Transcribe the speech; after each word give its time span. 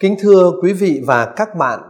Kính 0.00 0.16
thưa 0.20 0.52
quý 0.62 0.72
vị 0.72 1.02
và 1.06 1.32
các 1.36 1.48
bạn, 1.58 1.80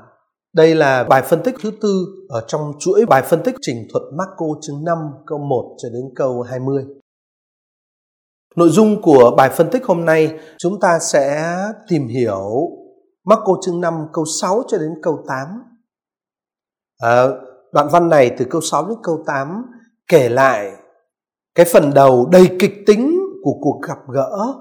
đây 0.55 0.75
là 0.75 1.05
bài 1.05 1.23
phân 1.23 1.43
tích 1.45 1.55
thứ 1.63 1.71
tư 1.81 2.07
ở 2.29 2.45
trong 2.49 2.73
chuỗi 2.79 3.07
bài 3.07 3.23
phân 3.23 3.43
tích 3.45 3.55
trình 3.61 3.77
thuật 3.93 4.03
Marco 4.13 4.47
chương 4.63 4.85
5 4.85 4.99
câu 5.27 5.39
1 5.39 5.77
cho 5.79 5.89
đến 5.89 6.03
câu 6.17 6.43
20. 6.43 6.85
Nội 8.57 8.69
dung 8.69 9.03
của 9.03 9.35
bài 9.37 9.51
phân 9.51 9.71
tích 9.71 9.85
hôm 9.85 10.05
nay 10.05 10.39
chúng 10.59 10.81
ta 10.81 10.99
sẽ 10.99 11.57
tìm 11.89 12.09
hiểu 12.09 12.69
Marco 13.25 13.53
chương 13.63 13.81
5 13.81 13.95
câu 14.13 14.25
6 14.41 14.63
cho 14.69 14.79
đến 14.79 14.91
câu 15.03 15.25
8. 15.29 15.49
À, 16.99 17.09
ờ, 17.09 17.41
đoạn 17.73 17.89
văn 17.93 18.09
này 18.09 18.35
từ 18.39 18.45
câu 18.51 18.61
6 18.61 18.89
đến 18.89 18.99
câu 19.03 19.23
8 19.27 19.65
kể 20.09 20.29
lại 20.29 20.73
cái 21.55 21.67
phần 21.73 21.95
đầu 21.95 22.29
đầy 22.33 22.57
kịch 22.61 22.75
tính 22.87 23.19
của 23.43 23.55
cuộc 23.61 23.81
gặp 23.89 23.99
gỡ 24.09 24.55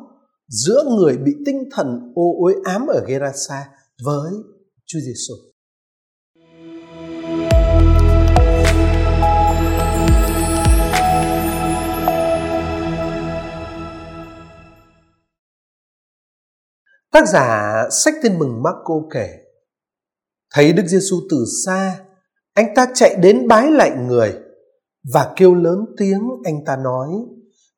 giữa 0.47 0.83
người 0.97 1.17
bị 1.17 1.31
tinh 1.45 1.63
thần 1.71 2.11
ô 2.15 2.43
uế 2.43 2.53
ám 2.63 2.87
ở 2.87 3.05
Gerasa 3.07 3.69
với 4.05 4.31
Chúa 4.85 4.99
Giêsu. 4.99 5.33
Tác 17.11 17.27
giả 17.27 17.73
sách 17.91 18.13
tin 18.23 18.39
mừng 18.39 18.63
Marco 18.63 18.93
kể 19.13 19.29
thấy 20.53 20.73
Đức 20.73 20.83
Giêsu 20.87 21.15
từ 21.29 21.45
xa, 21.65 22.05
anh 22.53 22.65
ta 22.75 22.87
chạy 22.93 23.15
đến 23.15 23.47
bái 23.47 23.71
lại 23.71 23.91
người 24.07 24.35
và 25.13 25.33
kêu 25.35 25.55
lớn 25.55 25.85
tiếng 25.97 26.21
anh 26.43 26.65
ta 26.65 26.75
nói: 26.75 27.09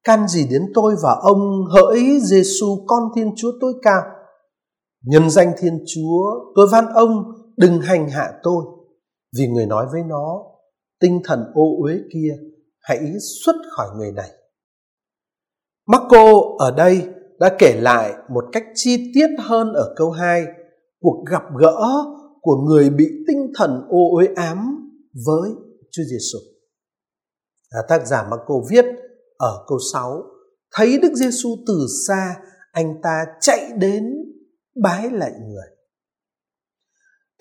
can 0.07 0.27
gì 0.27 0.47
đến 0.49 0.61
tôi 0.73 0.95
và 1.03 1.17
ông 1.21 1.65
hỡi 1.65 2.19
Giêsu 2.23 2.85
con 2.87 3.03
Thiên 3.15 3.33
Chúa 3.35 3.51
tối 3.61 3.73
cao. 3.81 4.01
Nhân 5.03 5.29
danh 5.29 5.53
Thiên 5.57 5.83
Chúa, 5.87 6.23
tôi 6.55 6.67
van 6.71 6.85
ông 6.93 7.23
đừng 7.57 7.81
hành 7.81 8.09
hạ 8.09 8.33
tôi, 8.43 8.65
vì 9.37 9.47
người 9.47 9.65
nói 9.65 9.85
với 9.91 10.01
nó, 10.07 10.43
tinh 10.99 11.21
thần 11.25 11.39
ô 11.53 11.63
uế 11.83 11.93
kia 12.13 12.37
hãy 12.79 12.99
xuất 13.43 13.55
khỏi 13.71 13.87
người 13.97 14.11
này. 14.11 14.29
Marco 15.87 16.31
ở 16.59 16.71
đây 16.71 17.07
đã 17.39 17.55
kể 17.59 17.79
lại 17.81 18.13
một 18.29 18.43
cách 18.51 18.63
chi 18.75 19.11
tiết 19.15 19.27
hơn 19.39 19.73
ở 19.73 19.93
câu 19.97 20.11
2 20.11 20.45
cuộc 20.99 21.25
gặp 21.31 21.43
gỡ 21.59 21.77
của 22.41 22.55
người 22.55 22.89
bị 22.89 23.05
tinh 23.27 23.51
thần 23.57 23.87
ô 23.89 24.17
uế 24.17 24.27
ám 24.35 24.89
với 25.25 25.49
Chúa 25.91 26.03
Giêsu. 26.03 26.37
À, 27.69 27.79
tác 27.89 28.07
giả 28.07 28.27
Marco 28.29 28.55
viết 28.69 28.85
ở 29.37 29.65
câu 29.67 29.77
6 29.93 30.23
thấy 30.75 30.99
Đức 31.01 31.13
Giêsu 31.13 31.49
từ 31.67 31.85
xa 32.07 32.35
anh 32.71 32.93
ta 33.03 33.25
chạy 33.41 33.71
đến 33.77 34.03
bái 34.83 35.09
lại 35.09 35.31
người. 35.31 35.67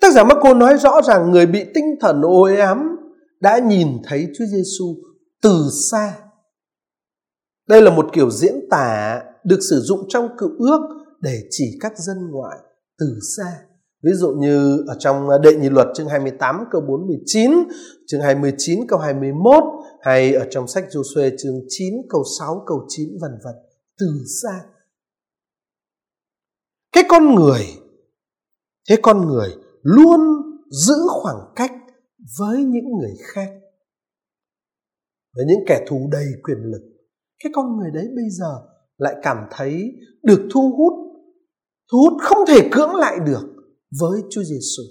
Tác 0.01 0.13
giả 0.13 0.23
Marco 0.23 0.53
nói 0.53 0.77
rõ 0.77 1.01
rằng 1.01 1.31
người 1.31 1.45
bị 1.45 1.65
tinh 1.73 1.95
thần 2.01 2.21
ô 2.21 2.41
ám 2.59 2.97
đã 3.39 3.59
nhìn 3.59 3.87
thấy 4.03 4.27
Chúa 4.37 4.45
Giêsu 4.45 4.95
từ 5.41 5.69
xa. 5.91 6.13
Đây 7.67 7.81
là 7.81 7.91
một 7.91 8.05
kiểu 8.13 8.31
diễn 8.31 8.55
tả 8.69 9.21
được 9.43 9.59
sử 9.69 9.79
dụng 9.79 9.99
trong 10.09 10.29
cựu 10.37 10.49
ước 10.59 10.79
để 11.21 11.39
chỉ 11.49 11.77
các 11.79 11.93
dân 11.97 12.17
ngoại 12.31 12.57
từ 12.99 13.19
xa. 13.37 13.59
Ví 14.03 14.11
dụ 14.13 14.29
như 14.29 14.83
ở 14.87 14.95
trong 14.99 15.27
đệ 15.43 15.55
nhị 15.55 15.69
luật 15.69 15.87
chương 15.95 16.07
28 16.07 16.63
câu 16.71 16.81
49, 16.81 17.51
chương 18.07 18.21
29 18.21 18.87
câu 18.87 18.99
21 18.99 19.63
hay 20.07 20.33
ở 20.33 20.47
trong 20.51 20.67
sách 20.67 20.85
Joshua 20.91 21.31
chương 21.37 21.61
9 21.67 21.93
câu 22.09 22.23
6 22.39 22.63
câu 22.67 22.85
9 22.87 23.09
vân 23.21 23.31
vân 23.43 23.55
từ 23.99 24.07
xa. 24.41 24.65
Cái 26.91 27.03
con 27.09 27.35
người, 27.35 27.65
thế 28.89 28.95
con 29.01 29.27
người 29.27 29.49
luôn 29.81 30.19
giữ 30.71 30.95
khoảng 31.07 31.53
cách 31.55 31.71
với 32.39 32.63
những 32.63 32.97
người 32.99 33.13
khác 33.19 33.49
với 35.35 35.45
những 35.45 35.65
kẻ 35.67 35.85
thù 35.87 36.09
đầy 36.11 36.25
quyền 36.43 36.57
lực, 36.57 36.81
cái 37.43 37.51
con 37.55 37.77
người 37.77 37.91
đấy 37.93 38.07
bây 38.15 38.29
giờ 38.29 38.61
lại 38.97 39.15
cảm 39.23 39.37
thấy 39.51 39.91
được 40.23 40.49
thu 40.53 40.75
hút 40.77 40.93
thu 41.91 41.97
hút 41.97 42.21
không 42.21 42.45
thể 42.47 42.69
cưỡng 42.71 42.95
lại 42.95 43.17
được 43.25 43.43
với 43.99 44.21
Chúa 44.29 44.43
Giêsu 44.43 44.83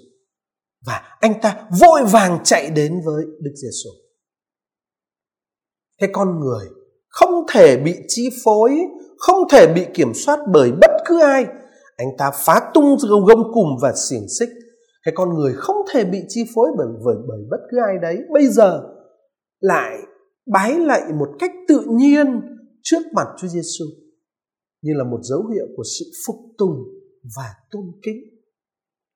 và 0.85 1.17
anh 1.19 1.33
ta 1.41 1.67
vội 1.79 2.01
vàng 2.11 2.39
chạy 2.43 2.69
đến 2.69 3.01
với 3.05 3.25
Đức 3.41 3.53
Giêsu. 3.55 4.06
Thế 6.01 6.07
con 6.13 6.39
người 6.39 6.67
không 7.07 7.45
thể 7.51 7.77
bị 7.77 7.95
chi 8.07 8.29
phối, 8.45 8.71
không 9.17 9.37
thể 9.51 9.73
bị 9.75 9.85
kiểm 9.93 10.13
soát 10.13 10.39
bởi 10.53 10.71
bất 10.81 10.91
cứ 11.05 11.21
ai. 11.21 11.45
Anh 11.97 12.07
ta 12.17 12.31
phá 12.45 12.71
tung 12.73 12.97
gông 13.27 13.53
cùm 13.53 13.67
và 13.81 13.93
xiềng 14.09 14.27
xích. 14.39 14.49
Cái 15.03 15.13
con 15.17 15.33
người 15.33 15.53
không 15.55 15.77
thể 15.93 16.05
bị 16.05 16.19
chi 16.27 16.41
phối 16.55 16.69
bởi, 16.77 16.87
bởi, 17.05 17.15
bởi 17.27 17.39
bất 17.51 17.57
cứ 17.71 17.77
ai 17.87 17.97
đấy. 18.01 18.17
Bây 18.33 18.47
giờ 18.47 18.83
lại 19.59 19.97
bái 20.53 20.79
lạy 20.79 21.01
một 21.19 21.29
cách 21.39 21.51
tự 21.67 21.81
nhiên 21.89 22.41
trước 22.83 22.99
mặt 23.13 23.27
Chúa 23.37 23.47
Giêsu 23.47 23.85
như 24.81 24.93
là 24.95 25.03
một 25.03 25.19
dấu 25.21 25.43
hiệu 25.53 25.65
của 25.77 25.83
sự 25.99 26.05
phục 26.27 26.35
tùng 26.57 26.77
và 27.37 27.53
tôn 27.71 27.83
kính 28.03 28.17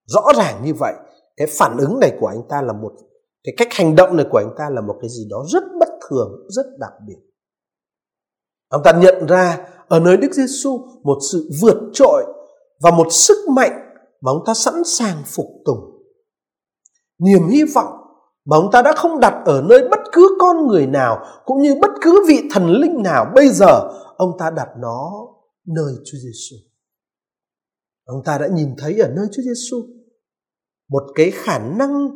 rõ 0.08 0.22
ràng 0.38 0.62
như 0.66 0.74
vậy 0.74 0.94
cái 1.38 1.48
phản 1.58 1.78
ứng 1.78 2.00
này 2.00 2.18
của 2.20 2.28
anh 2.28 2.42
ta 2.50 2.62
là 2.62 2.74
một 2.74 2.92
cái 3.44 3.54
cách 3.58 3.68
hành 3.72 3.96
động 3.96 4.18
này 4.18 4.26
của 4.32 4.38
anh 4.38 4.54
ta 4.58 4.70
là 4.70 4.82
một 4.82 4.96
cái 5.02 5.10
gì 5.10 5.28
đó 5.30 5.46
rất 5.54 5.64
bất 5.80 5.90
thường 6.12 6.48
rất 6.50 6.66
đặc 6.80 6.92
biệt 7.08 7.18
ông 8.68 8.82
ta 8.84 8.92
nhận 9.02 9.26
ra 9.28 9.68
ở 9.88 10.00
nơi 10.00 10.18
Đức 10.18 10.34
Giêsu 10.34 10.88
một 11.04 11.18
sự 11.32 11.50
vượt 11.62 11.78
trội 11.94 12.26
và 12.82 12.92
một 12.92 13.08
sức 13.12 13.50
mạnh 13.50 13.94
mà 14.22 14.32
ông 14.32 14.44
ta 14.46 14.54
sẵn 14.54 14.84
sàng 14.86 15.24
phục 15.26 15.48
tùng 15.66 16.04
niềm 17.20 17.48
hy 17.48 17.64
vọng 17.64 18.02
mà 18.46 18.58
ông 18.58 18.70
ta 18.72 18.82
đã 18.82 18.94
không 18.96 19.20
đặt 19.20 19.44
ở 19.46 19.62
nơi 19.70 19.88
bất 19.92 20.00
cứ 20.12 20.38
con 20.40 20.68
người 20.68 20.88
nào 20.88 21.26
cũng 21.46 21.62
như 21.62 21.76
bất 21.82 21.92
cứ 22.02 22.26
vị 22.28 22.42
thần 22.52 22.70
linh 22.70 23.02
nào 23.04 23.26
bây 23.36 23.50
giờ, 23.50 23.92
ông 24.18 24.32
ta 24.40 24.52
đặt 24.56 24.70
nó 24.80 25.12
nơi 25.68 25.94
Chúa 26.06 26.18
Giêsu. 26.18 26.56
Ông 28.06 28.24
ta 28.26 28.38
đã 28.38 28.48
nhìn 28.48 28.76
thấy 28.78 29.00
ở 29.00 29.08
nơi 29.08 29.28
Chúa 29.32 29.42
Giêsu 29.42 29.78
một 30.90 31.04
cái 31.16 31.32
khả 31.32 31.60
năng 31.60 32.10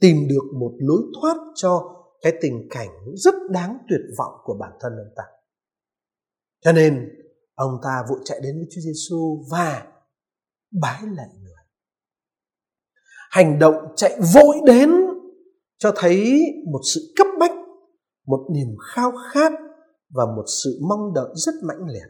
tìm 0.00 0.16
được 0.28 0.58
một 0.60 0.72
lối 0.78 1.02
thoát 1.20 1.36
cho 1.54 1.93
cái 2.24 2.32
tình 2.40 2.68
cảnh 2.70 2.88
rất 3.16 3.34
đáng 3.50 3.78
tuyệt 3.88 4.00
vọng 4.18 4.32
của 4.44 4.56
bản 4.60 4.72
thân 4.80 4.92
ông 4.92 5.12
ta. 5.16 5.22
Cho 6.60 6.72
nên 6.72 7.08
ông 7.54 7.70
ta 7.82 8.04
vội 8.08 8.18
chạy 8.24 8.40
đến 8.42 8.56
với 8.56 8.66
Chúa 8.70 8.80
Giêsu 8.80 9.44
và 9.50 9.92
bái 10.80 11.02
lạy 11.02 11.28
người. 11.42 11.64
Hành 13.30 13.58
động 13.58 13.74
chạy 13.96 14.20
vội 14.34 14.56
đến 14.66 14.90
cho 15.78 15.92
thấy 15.96 16.40
một 16.72 16.80
sự 16.94 17.00
cấp 17.16 17.26
bách, 17.40 17.52
một 18.26 18.48
niềm 18.54 18.76
khao 18.94 19.12
khát 19.32 19.52
và 20.10 20.24
một 20.36 20.44
sự 20.64 20.80
mong 20.88 21.14
đợi 21.14 21.28
rất 21.34 21.54
mãnh 21.62 21.86
liệt. 21.88 22.08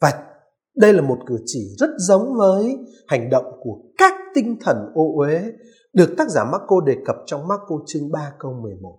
Và 0.00 0.31
đây 0.76 0.92
là 0.92 1.02
một 1.02 1.18
cử 1.26 1.36
chỉ 1.46 1.60
rất 1.78 1.90
giống 1.98 2.34
với 2.38 2.76
hành 3.08 3.30
động 3.30 3.44
của 3.62 3.78
các 3.98 4.14
tinh 4.34 4.56
thần 4.60 4.76
ô 4.94 5.14
uế 5.18 5.42
được 5.92 6.14
tác 6.18 6.30
giả 6.30 6.44
Marco 6.44 6.80
đề 6.86 6.96
cập 7.06 7.16
trong 7.26 7.48
Marco 7.48 7.76
chương 7.86 8.12
3 8.12 8.32
câu 8.38 8.52
11. 8.62 8.98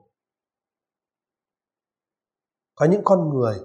Có 2.76 2.86
những 2.86 3.02
con 3.04 3.30
người 3.30 3.56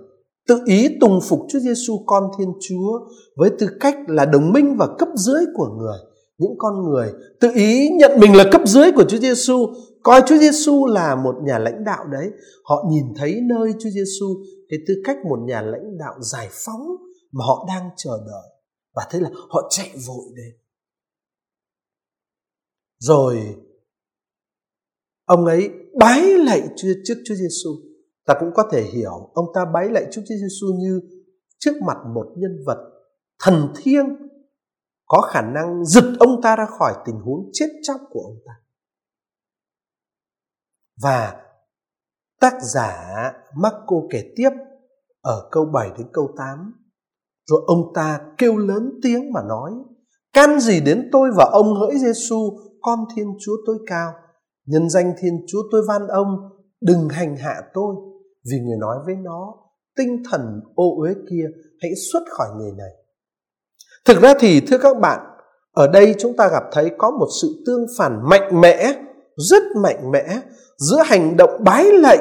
tự 0.48 0.60
ý 0.66 0.88
tùng 1.00 1.20
phục 1.28 1.40
Chúa 1.48 1.58
Giêsu 1.58 2.04
con 2.06 2.24
Thiên 2.38 2.52
Chúa 2.68 3.08
với 3.36 3.50
tư 3.58 3.66
cách 3.80 3.96
là 4.06 4.24
đồng 4.24 4.52
minh 4.52 4.76
và 4.78 4.88
cấp 4.98 5.08
dưới 5.14 5.44
của 5.54 5.66
người. 5.78 5.98
Những 6.38 6.54
con 6.58 6.84
người 6.84 7.12
tự 7.40 7.50
ý 7.54 7.88
nhận 7.88 8.20
mình 8.20 8.36
là 8.36 8.44
cấp 8.52 8.60
dưới 8.66 8.92
của 8.92 9.04
Chúa 9.08 9.18
Giêsu, 9.18 9.66
coi 10.02 10.22
Chúa 10.26 10.36
Giêsu 10.36 10.86
là 10.86 11.14
một 11.14 11.34
nhà 11.42 11.58
lãnh 11.58 11.84
đạo 11.84 12.04
đấy. 12.12 12.30
Họ 12.64 12.84
nhìn 12.90 13.04
thấy 13.16 13.40
nơi 13.42 13.72
Chúa 13.72 13.90
Giêsu 13.90 14.26
cái 14.68 14.78
tư 14.88 14.94
cách 15.04 15.16
một 15.28 15.38
nhà 15.46 15.62
lãnh 15.62 15.98
đạo 15.98 16.14
giải 16.20 16.48
phóng 16.50 16.96
mà 17.32 17.44
họ 17.44 17.64
đang 17.68 17.90
chờ 17.96 18.10
đợi. 18.26 18.60
Và 18.94 19.06
thế 19.10 19.20
là 19.20 19.30
họ 19.50 19.68
chạy 19.70 19.90
vội 20.06 20.24
đến. 20.36 20.56
Rồi, 22.98 23.56
ông 25.24 25.46
ấy 25.46 25.70
bái 26.00 26.22
lạy 26.22 26.62
trước 26.76 27.22
Chúa 27.26 27.34
Giêsu 27.34 27.88
ta 28.28 28.34
cũng 28.40 28.50
có 28.54 28.68
thể 28.72 28.82
hiểu, 28.82 29.30
ông 29.34 29.46
ta 29.54 29.64
bái 29.74 29.88
lạy 29.88 30.06
trước 30.10 30.22
Chúa 30.28 30.34
Giêsu 30.34 30.66
như 30.78 31.00
trước 31.58 31.72
mặt 31.86 31.96
một 32.14 32.26
nhân 32.36 32.56
vật 32.66 32.90
thần 33.40 33.72
thiêng, 33.76 34.06
có 35.06 35.20
khả 35.20 35.42
năng 35.42 35.84
giật 35.84 36.04
ông 36.20 36.42
ta 36.42 36.56
ra 36.56 36.66
khỏi 36.78 36.94
tình 37.06 37.20
huống 37.20 37.50
chết 37.52 37.66
chóc 37.82 38.00
của 38.10 38.20
ông 38.20 38.36
ta. 38.46 38.52
Và 41.02 41.44
tác 42.40 42.62
giả 42.62 43.14
Marco 43.54 43.96
kể 44.10 44.32
tiếp 44.36 44.50
ở 45.20 45.48
câu 45.50 45.64
7 45.64 45.90
đến 45.98 46.06
câu 46.12 46.34
8 46.36 46.87
rồi 47.48 47.60
ông 47.66 47.92
ta 47.94 48.20
kêu 48.38 48.56
lớn 48.56 48.90
tiếng 49.02 49.32
mà 49.32 49.40
nói, 49.48 49.70
can 50.32 50.60
gì 50.60 50.80
đến 50.80 51.08
tôi 51.12 51.30
và 51.36 51.44
ông 51.52 51.74
hỡi 51.74 51.98
Giêsu, 51.98 52.58
con 52.80 52.98
Thiên 53.16 53.26
Chúa 53.40 53.56
tối 53.66 53.78
cao. 53.86 54.12
Nhân 54.66 54.90
danh 54.90 55.12
Thiên 55.18 55.32
Chúa 55.46 55.62
tôi 55.70 55.82
van 55.88 56.06
ông, 56.08 56.36
đừng 56.80 57.08
hành 57.08 57.36
hạ 57.36 57.54
tôi, 57.74 57.94
vì 58.50 58.58
người 58.58 58.76
nói 58.80 58.96
với 59.06 59.14
nó, 59.16 59.54
tinh 59.96 60.22
thần 60.30 60.60
ô 60.74 61.00
uế 61.00 61.14
kia 61.30 61.44
hãy 61.82 61.90
xuất 62.12 62.22
khỏi 62.30 62.48
người 62.58 62.72
này. 62.78 62.90
Thực 64.06 64.20
ra 64.22 64.34
thì 64.40 64.60
thưa 64.60 64.78
các 64.78 64.98
bạn, 65.00 65.20
ở 65.72 65.86
đây 65.86 66.14
chúng 66.18 66.36
ta 66.36 66.48
gặp 66.48 66.62
thấy 66.72 66.90
có 66.98 67.10
một 67.10 67.28
sự 67.42 67.62
tương 67.66 67.86
phản 67.98 68.28
mạnh 68.28 68.60
mẽ, 68.60 68.92
rất 69.36 69.62
mạnh 69.82 70.10
mẽ 70.10 70.40
giữa 70.78 71.02
hành 71.04 71.36
động 71.36 71.64
bái 71.64 71.84
lạy 71.92 72.18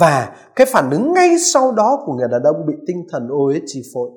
và 0.00 0.36
cái 0.56 0.66
phản 0.72 0.90
ứng 0.90 1.12
ngay 1.12 1.38
sau 1.38 1.72
đó 1.72 2.02
của 2.06 2.12
người 2.12 2.28
đàn 2.30 2.42
ông 2.42 2.66
bị 2.66 2.74
tinh 2.86 3.06
thần 3.10 3.28
ô 3.28 3.46
uế 3.46 3.60
chi 3.66 3.82
phối. 3.94 4.10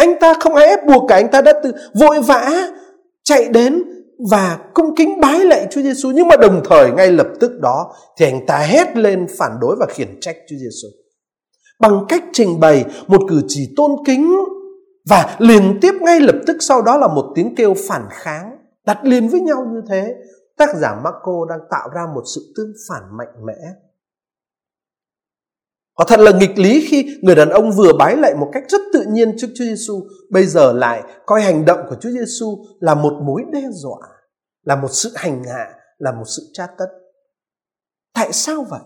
Anh 0.00 0.14
ta 0.20 0.34
không 0.40 0.54
ai 0.54 0.66
ép 0.66 0.86
buộc 0.86 1.08
cả, 1.08 1.14
anh 1.14 1.30
ta 1.30 1.40
đã 1.40 1.52
từ 1.62 1.72
vội 2.00 2.20
vã 2.20 2.68
chạy 3.24 3.48
đến 3.48 3.82
và 4.30 4.58
cung 4.74 4.96
kính 4.96 5.20
bái 5.20 5.38
lạy 5.38 5.66
Chúa 5.70 5.80
Giêsu 5.80 6.10
nhưng 6.10 6.28
mà 6.28 6.36
đồng 6.36 6.60
thời 6.64 6.90
ngay 6.90 7.12
lập 7.12 7.26
tức 7.40 7.60
đó 7.60 7.94
thì 8.18 8.26
anh 8.26 8.46
ta 8.46 8.58
hét 8.58 8.96
lên 8.96 9.26
phản 9.38 9.52
đối 9.60 9.76
và 9.76 9.86
khiển 9.86 10.20
trách 10.20 10.36
Chúa 10.48 10.56
Giêsu 10.56 10.88
bằng 11.80 12.04
cách 12.08 12.24
trình 12.32 12.60
bày 12.60 12.84
một 13.06 13.22
cử 13.28 13.40
chỉ 13.48 13.74
tôn 13.76 13.90
kính 14.06 14.34
và 15.08 15.36
liền 15.38 15.78
tiếp 15.82 15.94
ngay 16.00 16.20
lập 16.20 16.36
tức 16.46 16.56
sau 16.60 16.82
đó 16.82 16.96
là 16.98 17.08
một 17.08 17.32
tiếng 17.34 17.54
kêu 17.54 17.74
phản 17.88 18.02
kháng 18.10 18.56
đặt 18.86 19.04
liền 19.04 19.28
với 19.28 19.40
nhau 19.40 19.66
như 19.72 19.80
thế. 19.88 20.14
Tác 20.56 20.76
giả 20.76 21.00
Marco 21.04 21.46
đang 21.48 21.60
tạo 21.70 21.88
ra 21.94 22.06
một 22.14 22.22
sự 22.34 22.52
tương 22.56 22.72
phản 22.88 23.02
mạnh 23.16 23.46
mẽ. 23.46 23.58
Quả 26.00 26.06
thật 26.08 26.20
là 26.20 26.32
nghịch 26.38 26.58
lý 26.58 26.86
khi 26.90 27.18
người 27.22 27.34
đàn 27.34 27.48
ông 27.48 27.72
vừa 27.76 27.92
bái 27.98 28.16
lạy 28.16 28.34
một 28.34 28.50
cách 28.52 28.62
rất 28.68 28.80
tự 28.92 29.04
nhiên 29.08 29.34
trước 29.38 29.46
Chúa 29.54 29.64
Giêsu, 29.64 30.02
bây 30.30 30.46
giờ 30.46 30.72
lại 30.72 31.02
coi 31.26 31.42
hành 31.42 31.64
động 31.64 31.78
của 31.88 31.96
Chúa 32.00 32.10
Giêsu 32.10 32.64
là 32.80 32.94
một 32.94 33.12
mối 33.22 33.42
đe 33.52 33.62
dọa, 33.70 34.08
là 34.62 34.76
một 34.76 34.88
sự 34.90 35.12
hành 35.14 35.44
hạ, 35.44 35.74
là 35.98 36.12
một 36.12 36.24
sự 36.26 36.42
tra 36.52 36.66
tấn. 36.66 36.88
Tại 38.14 38.32
sao 38.32 38.64
vậy? 38.70 38.80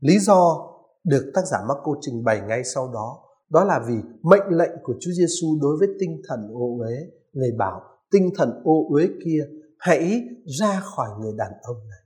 Lý 0.00 0.18
do 0.18 0.56
được 1.04 1.30
tác 1.34 1.42
giả 1.50 1.58
Marco 1.68 1.92
trình 2.00 2.24
bày 2.24 2.40
ngay 2.48 2.64
sau 2.64 2.90
đó, 2.94 3.18
đó 3.50 3.64
là 3.64 3.80
vì 3.88 3.94
mệnh 4.22 4.48
lệnh 4.48 4.72
của 4.82 4.94
Chúa 5.00 5.12
Giêsu 5.12 5.58
đối 5.62 5.76
với 5.78 5.88
tinh 6.00 6.22
thần 6.28 6.48
ô 6.54 6.78
uế, 6.80 6.96
người 7.32 7.50
bảo 7.58 7.80
tinh 8.10 8.30
thần 8.36 8.62
ô 8.64 8.86
uế 8.90 9.08
kia 9.24 9.46
hãy 9.78 10.20
ra 10.60 10.80
khỏi 10.80 11.08
người 11.20 11.32
đàn 11.36 11.52
ông 11.62 11.76
này. 11.90 12.00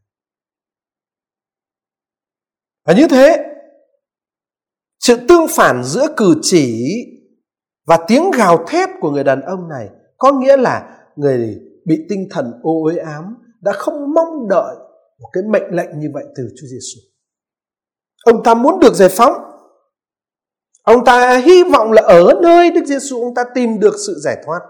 Và 2.87 2.95
như 2.95 3.09
thế, 3.11 3.52
sự 5.03 5.17
tương 5.29 5.47
phản 5.49 5.85
giữa 5.85 6.07
cử 6.17 6.35
chỉ 6.43 6.87
và 7.87 7.99
tiếng 8.09 8.31
gào 8.31 8.65
thét 8.69 8.89
của 9.01 9.11
người 9.11 9.25
đàn 9.25 9.41
ông 9.41 9.69
này 9.69 9.89
có 10.19 10.33
nghĩa 10.33 10.57
là 10.57 10.99
người 11.17 11.61
bị 11.85 12.07
tinh 12.09 12.29
thần 12.31 12.53
ô 12.63 12.85
uế 12.85 12.97
ám 12.97 13.37
đã 13.61 13.73
không 13.73 14.15
mong 14.15 14.49
đợi 14.49 14.77
một 15.21 15.29
cái 15.33 15.43
mệnh 15.43 15.71
lệnh 15.71 16.01
như 16.01 16.09
vậy 16.15 16.25
từ 16.37 16.43
Chúa 16.61 16.67
Giêsu. 16.67 17.01
Ông 18.25 18.43
ta 18.43 18.55
muốn 18.55 18.81
được 18.81 18.95
giải 18.95 19.09
phóng. 19.09 19.33
Ông 20.83 21.05
ta 21.05 21.37
hy 21.37 21.63
vọng 21.73 21.93
là 21.93 22.03
ở 22.03 22.41
nơi 22.43 22.71
Đức 22.71 22.85
Giêsu 22.87 23.23
ông 23.23 23.35
ta 23.35 23.45
tìm 23.55 23.81
được 23.81 23.95
sự 24.07 24.15
giải 24.25 24.37
thoát. 24.47 24.61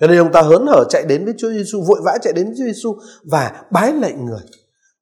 Cho 0.00 0.06
nên 0.06 0.18
ông 0.18 0.32
ta 0.32 0.42
hớn 0.42 0.66
hở 0.66 0.84
chạy 0.88 1.04
đến 1.08 1.24
với 1.24 1.34
Chúa 1.38 1.50
Giêsu, 1.50 1.82
vội 1.88 2.00
vã 2.04 2.18
chạy 2.22 2.32
đến 2.32 2.46
với 2.46 2.54
Chúa 2.58 2.64
Giêsu 2.64 2.96
và 3.30 3.62
bái 3.70 3.92
lạy 3.92 4.12
người. 4.12 4.40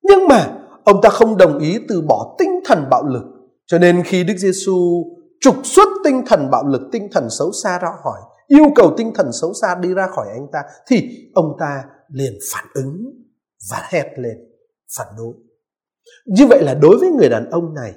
Nhưng 0.02 0.28
mà 0.28 0.58
ông 0.84 1.00
ta 1.02 1.08
không 1.08 1.36
đồng 1.36 1.58
ý 1.58 1.78
từ 1.88 2.02
bỏ 2.08 2.36
tinh 2.38 2.60
thần 2.64 2.84
bạo 2.90 3.04
lực 3.06 3.22
cho 3.72 3.78
nên 3.78 4.02
khi 4.04 4.24
Đức 4.24 4.34
Giêsu 4.36 5.04
trục 5.40 5.56
xuất 5.64 5.88
tinh 6.04 6.22
thần 6.26 6.50
bạo 6.50 6.66
lực, 6.66 6.82
tinh 6.92 7.08
thần 7.12 7.30
xấu 7.30 7.52
xa 7.52 7.78
ra 7.78 7.88
khỏi, 8.02 8.20
yêu 8.46 8.64
cầu 8.76 8.94
tinh 8.96 9.12
thần 9.14 9.32
xấu 9.32 9.54
xa 9.54 9.74
đi 9.74 9.94
ra 9.94 10.06
khỏi 10.06 10.26
anh 10.32 10.46
ta 10.52 10.62
thì 10.86 11.08
ông 11.34 11.56
ta 11.58 11.84
liền 12.08 12.32
phản 12.52 12.64
ứng 12.74 13.04
và 13.70 13.88
hét 13.90 14.12
lên 14.16 14.36
phản 14.98 15.06
đối. 15.18 15.34
Như 16.26 16.46
vậy 16.46 16.62
là 16.62 16.74
đối 16.74 16.98
với 16.98 17.10
người 17.10 17.28
đàn 17.28 17.50
ông 17.50 17.74
này, 17.74 17.94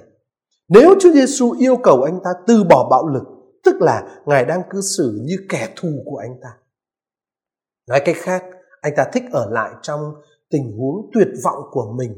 nếu 0.68 0.94
Chúa 1.00 1.12
Giêsu 1.12 1.50
yêu 1.50 1.76
cầu 1.76 2.02
anh 2.02 2.20
ta 2.24 2.30
từ 2.46 2.64
bỏ 2.64 2.88
bạo 2.90 3.08
lực, 3.08 3.24
tức 3.64 3.76
là 3.80 4.20
Ngài 4.26 4.44
đang 4.44 4.62
cư 4.70 4.80
xử 4.80 5.20
như 5.24 5.36
kẻ 5.48 5.68
thù 5.76 5.88
của 6.04 6.16
anh 6.16 6.34
ta. 6.42 6.48
Nói 7.88 8.00
cách 8.04 8.16
khác, 8.18 8.44
anh 8.80 8.92
ta 8.96 9.04
thích 9.12 9.24
ở 9.32 9.50
lại 9.50 9.70
trong 9.82 10.00
tình 10.50 10.76
huống 10.78 11.10
tuyệt 11.14 11.28
vọng 11.44 11.62
của 11.70 11.94
mình 11.98 12.12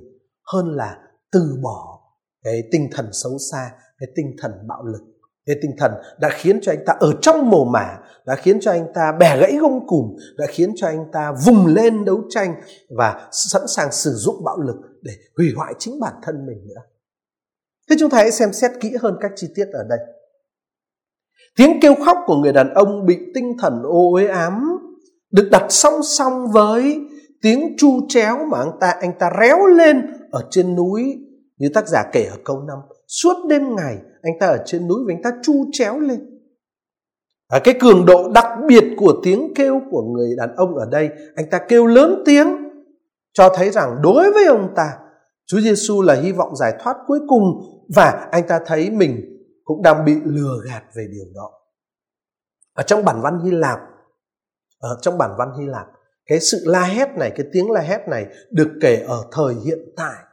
hơn 0.52 0.76
là 0.76 0.98
từ 1.32 1.58
bỏ 1.62 1.97
cái 2.44 2.62
tinh 2.72 2.88
thần 2.92 3.08
xấu 3.12 3.32
xa, 3.52 3.70
cái 3.98 4.08
tinh 4.16 4.36
thần 4.42 4.52
bạo 4.68 4.84
lực, 4.84 5.00
cái 5.46 5.56
tinh 5.62 5.70
thần 5.78 5.92
đã 6.20 6.28
khiến 6.32 6.58
cho 6.62 6.72
anh 6.72 6.84
ta 6.86 6.92
ở 7.00 7.12
trong 7.22 7.50
mồ 7.50 7.64
mả, 7.64 7.98
đã 8.26 8.34
khiến 8.34 8.58
cho 8.60 8.70
anh 8.70 8.86
ta 8.94 9.12
bẻ 9.20 9.40
gãy 9.40 9.56
gông 9.60 9.86
cùm, 9.86 10.16
đã 10.38 10.46
khiến 10.48 10.72
cho 10.76 10.86
anh 10.86 11.04
ta 11.12 11.32
vùng 11.46 11.66
lên 11.66 12.04
đấu 12.04 12.22
tranh 12.30 12.54
và 12.96 13.28
sẵn 13.32 13.62
sàng 13.68 13.92
sử 13.92 14.10
dụng 14.10 14.44
bạo 14.44 14.60
lực 14.60 14.76
để 15.02 15.12
hủy 15.36 15.46
hoại 15.56 15.74
chính 15.78 16.00
bản 16.00 16.14
thân 16.22 16.46
mình 16.46 16.66
nữa. 16.68 16.82
Thế 17.90 17.96
chúng 17.98 18.10
ta 18.10 18.16
hãy 18.16 18.30
xem 18.30 18.52
xét 18.52 18.70
kỹ 18.80 18.92
hơn 19.00 19.16
các 19.20 19.32
chi 19.36 19.46
tiết 19.54 19.66
ở 19.72 19.84
đây. 19.88 19.98
Tiếng 21.56 21.80
kêu 21.80 21.94
khóc 22.04 22.18
của 22.26 22.36
người 22.36 22.52
đàn 22.52 22.74
ông 22.74 23.06
bị 23.06 23.16
tinh 23.34 23.56
thần 23.60 23.82
ô 23.82 24.12
uế 24.12 24.26
ám 24.26 24.78
được 25.30 25.48
đặt 25.50 25.66
song 25.68 26.02
song 26.02 26.52
với 26.52 27.00
tiếng 27.42 27.74
chu 27.78 28.00
chéo 28.08 28.38
mà 28.50 28.58
anh 28.58 28.72
ta 28.80 28.94
anh 29.00 29.12
ta 29.18 29.30
réo 29.40 29.66
lên 29.66 30.02
ở 30.30 30.48
trên 30.50 30.76
núi 30.76 31.18
như 31.58 31.68
tác 31.74 31.88
giả 31.88 32.04
kể 32.12 32.24
ở 32.24 32.36
câu 32.44 32.62
5, 32.62 32.78
suốt 33.06 33.46
đêm 33.48 33.76
ngày 33.76 33.98
anh 34.22 34.32
ta 34.40 34.46
ở 34.46 34.62
trên 34.66 34.88
núi 34.88 34.98
và 35.06 35.14
anh 35.14 35.22
ta 35.22 35.30
chu 35.42 35.64
chéo 35.72 36.00
lên. 36.00 36.20
Và 37.50 37.58
cái 37.64 37.74
cường 37.80 38.06
độ 38.06 38.30
đặc 38.34 38.46
biệt 38.68 38.84
của 38.96 39.20
tiếng 39.22 39.52
kêu 39.54 39.80
của 39.90 40.02
người 40.02 40.36
đàn 40.36 40.56
ông 40.56 40.74
ở 40.74 40.86
đây, 40.90 41.08
anh 41.36 41.50
ta 41.50 41.58
kêu 41.68 41.86
lớn 41.86 42.22
tiếng 42.26 42.48
cho 43.32 43.48
thấy 43.56 43.70
rằng 43.70 43.96
đối 44.02 44.32
với 44.32 44.46
ông 44.46 44.72
ta, 44.76 44.98
Chúa 45.46 45.60
Giêsu 45.60 46.02
là 46.02 46.14
hy 46.14 46.32
vọng 46.32 46.56
giải 46.56 46.74
thoát 46.80 46.96
cuối 47.06 47.20
cùng 47.28 47.42
và 47.94 48.28
anh 48.32 48.48
ta 48.48 48.60
thấy 48.66 48.90
mình 48.90 49.20
cũng 49.64 49.82
đang 49.82 50.04
bị 50.04 50.14
lừa 50.24 50.54
gạt 50.66 50.82
về 50.96 51.06
điều 51.12 51.24
đó. 51.34 51.50
Ở 52.74 52.82
trong 52.82 53.04
bản 53.04 53.20
văn 53.22 53.40
Hy 53.44 53.50
Lạp, 53.50 53.78
ở 54.78 54.98
trong 55.02 55.18
bản 55.18 55.30
văn 55.38 55.48
Hy 55.58 55.66
Lạp, 55.66 55.86
cái 56.26 56.40
sự 56.40 56.58
la 56.66 56.82
hét 56.82 57.08
này, 57.16 57.32
cái 57.36 57.46
tiếng 57.52 57.70
la 57.70 57.80
hét 57.80 58.08
này 58.08 58.26
được 58.50 58.68
kể 58.80 59.04
ở 59.08 59.24
thời 59.32 59.54
hiện 59.64 59.78
tại 59.96 60.24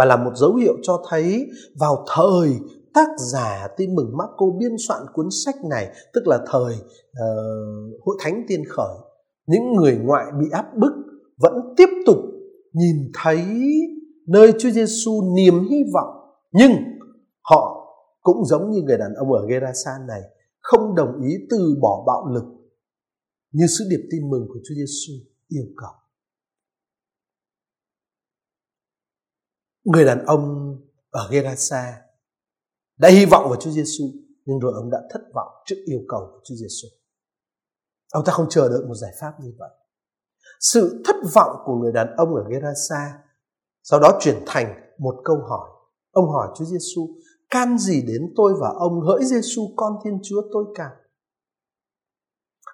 và 0.00 0.06
là 0.06 0.16
một 0.16 0.30
dấu 0.34 0.54
hiệu 0.54 0.76
cho 0.82 1.02
thấy 1.10 1.46
vào 1.78 2.04
thời 2.16 2.58
tác 2.94 3.08
giả 3.32 3.68
tin 3.76 3.94
mừng 3.94 4.16
Marco 4.16 4.46
biên 4.58 4.72
soạn 4.88 5.02
cuốn 5.12 5.28
sách 5.44 5.54
này 5.70 5.88
tức 6.14 6.20
là 6.26 6.38
thời 6.50 6.74
uh, 6.74 8.00
hội 8.04 8.16
thánh 8.20 8.44
tiên 8.48 8.62
khởi 8.68 8.96
những 9.46 9.72
người 9.72 9.96
ngoại 9.96 10.24
bị 10.40 10.46
áp 10.52 10.66
bức 10.76 10.92
vẫn 11.40 11.52
tiếp 11.76 11.88
tục 12.06 12.16
nhìn 12.72 12.96
thấy 13.22 13.44
nơi 14.28 14.52
Chúa 14.58 14.70
Giêsu 14.70 15.34
niềm 15.36 15.68
hy 15.70 15.78
vọng 15.94 16.14
nhưng 16.52 16.72
họ 17.42 17.86
cũng 18.20 18.44
giống 18.44 18.70
như 18.70 18.82
người 18.82 18.98
đàn 18.98 19.14
ông 19.14 19.32
ở 19.32 19.46
Gerasa 19.48 19.90
này 20.08 20.20
không 20.60 20.94
đồng 20.94 21.20
ý 21.22 21.34
từ 21.50 21.74
bỏ 21.82 22.04
bạo 22.06 22.34
lực 22.34 22.44
như 23.52 23.66
sứ 23.66 23.84
điệp 23.90 24.08
tin 24.10 24.30
mừng 24.30 24.46
của 24.48 24.60
Chúa 24.68 24.74
Giêsu 24.74 25.12
yêu 25.48 25.64
cầu. 25.76 25.99
Người 29.84 30.04
đàn 30.04 30.24
ông 30.24 30.76
ở 31.10 31.28
Gerasa 31.30 32.02
đã 32.96 33.08
hy 33.08 33.24
vọng 33.24 33.44
vào 33.48 33.60
Chúa 33.60 33.70
Giêsu 33.70 34.04
nhưng 34.44 34.58
rồi 34.58 34.72
ông 34.74 34.90
đã 34.90 34.98
thất 35.10 35.20
vọng 35.34 35.48
trước 35.66 35.76
yêu 35.84 36.00
cầu 36.08 36.28
của 36.32 36.40
Chúa 36.44 36.54
Giêsu. 36.54 36.88
Ông 38.12 38.24
ta 38.24 38.32
không 38.32 38.46
chờ 38.50 38.68
đợi 38.68 38.80
một 38.88 38.94
giải 38.94 39.12
pháp 39.20 39.32
như 39.40 39.52
vậy. 39.58 39.70
Sự 40.60 41.02
thất 41.04 41.16
vọng 41.34 41.56
của 41.64 41.74
người 41.74 41.92
đàn 41.92 42.16
ông 42.16 42.34
ở 42.34 42.44
Gerasa 42.50 43.18
sau 43.82 44.00
đó 44.00 44.18
chuyển 44.20 44.42
thành 44.46 44.74
một 44.98 45.14
câu 45.24 45.36
hỏi. 45.48 45.68
Ông 46.10 46.30
hỏi 46.30 46.48
Chúa 46.56 46.64
Giêsu, 46.64 47.08
can 47.50 47.78
gì 47.78 48.02
đến 48.02 48.32
tôi 48.36 48.52
và 48.60 48.68
ông 48.78 49.00
hỡi 49.00 49.24
Giêsu 49.24 49.62
con 49.76 49.92
Thiên 50.04 50.18
Chúa 50.22 50.42
tôi 50.52 50.64
cả. 50.74 50.90